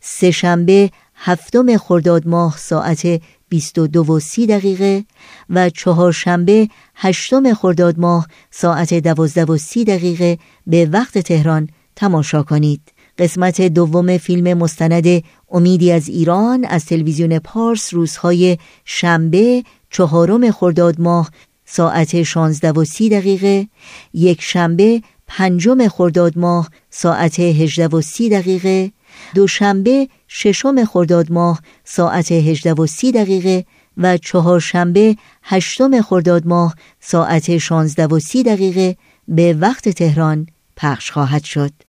سهشنبه 0.00 0.90
هفتم 1.14 1.76
خرداد 1.76 2.28
ماه 2.28 2.58
ساعت 2.58 3.20
22 3.48 4.04
و 4.04 4.20
30 4.20 4.46
دقیقه 4.46 5.04
و 5.50 5.70
چهارشنبه 5.70 6.68
هشتم 6.94 7.54
خرداد 7.54 7.98
ماه 7.98 8.26
ساعت 8.50 8.94
12 8.94 9.44
و 9.44 9.56
30 9.56 9.84
دقیقه. 9.84 10.38
به 10.66 10.88
وقت 10.92 11.18
تهران 11.18 11.68
تماشا 11.96 12.42
کنید. 12.42 12.92
قسمت 13.20 13.60
دوم 13.60 14.18
فیلم 14.18 14.58
مستند 14.58 15.22
امیدی 15.50 15.92
از 15.92 16.08
ایران 16.08 16.64
از 16.64 16.84
تلویزیون 16.84 17.38
پارس 17.38 17.94
روزهای 17.94 18.58
شنبه 18.84 19.64
چهارم 19.90 20.50
خرداد 20.50 21.00
ماه 21.00 21.30
ساعت 21.64 22.22
16 22.22 22.70
و 22.72 22.84
30 22.84 23.08
دقیقه 23.08 23.68
یک 24.14 24.42
شنبه 24.42 25.02
پنجم 25.26 25.88
خرداد 25.88 26.38
ماه 26.38 26.68
ساعت 26.90 27.40
18 27.40 27.86
و 27.86 28.00
30 28.00 28.28
دقیقه 28.28 28.92
دوشنبه 29.34 30.08
ششم 30.28 30.84
خرداد 30.84 31.32
ماه 31.32 31.60
ساعت 31.84 32.32
18 32.32 32.72
و 32.72 32.86
30 32.86 33.12
دقیقه 33.12 33.64
و 33.96 34.16
چهارشنبه 34.16 35.16
هشتم 35.42 36.02
خرداد 36.02 36.46
ماه 36.46 36.74
ساعت 37.00 37.58
16 37.58 38.06
و 38.06 38.18
30 38.18 38.42
دقیقه 38.42 38.96
به 39.28 39.52
وقت 39.52 39.88
تهران 39.88 40.46
پخش 40.76 41.10
خواهد 41.10 41.44
شد. 41.44 41.89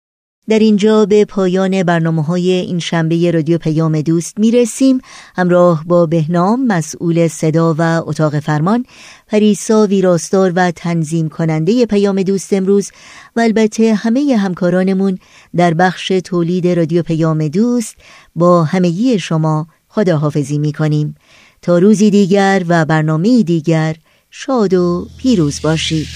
در 0.50 0.60
اینجا 0.60 1.06
به 1.06 1.26
پایان 1.26 1.84
برنامه 1.84 2.24
های 2.24 2.52
این 2.52 2.80
شنبه 2.80 3.32
رادیو 3.32 3.58
پیام 3.58 4.02
دوست 4.02 4.39
می 4.39 4.52
رسیم 4.52 5.00
همراه 5.36 5.84
با 5.86 6.06
بهنام 6.06 6.66
مسئول 6.68 7.28
صدا 7.28 7.76
و 7.78 7.82
اتاق 7.82 8.39
فرمان 8.39 8.86
پریسا 9.28 9.88
ویراستار 9.88 10.52
و 10.56 10.72
تنظیم 10.72 11.30
کننده 11.30 11.86
پیام 11.86 12.24
دوست 12.24 12.54
امروز 12.54 12.91
و 13.36 13.39
البته 13.39 13.93
همه 13.93 14.38
همکارانمون 14.39 15.18
در 15.56 15.74
بخش 15.74 16.08
تولید 16.08 16.68
رادیو 16.68 17.04
پیام 17.04 17.48
دوست 17.48 17.96
با 18.36 18.64
همگی 18.64 19.20
شما 19.20 19.68
خداحافظی 19.88 20.58
می 20.58 20.74
کنیم 20.74 21.16
تا 21.62 21.78
روزی 21.78 22.10
دیگر 22.10 22.64
و 22.68 22.86
برنامه 22.86 23.43
دیگر 23.43 23.96
شاد 24.32 24.74
و 24.74 25.08
پیروز 25.18 25.62
باشید. 25.62 26.08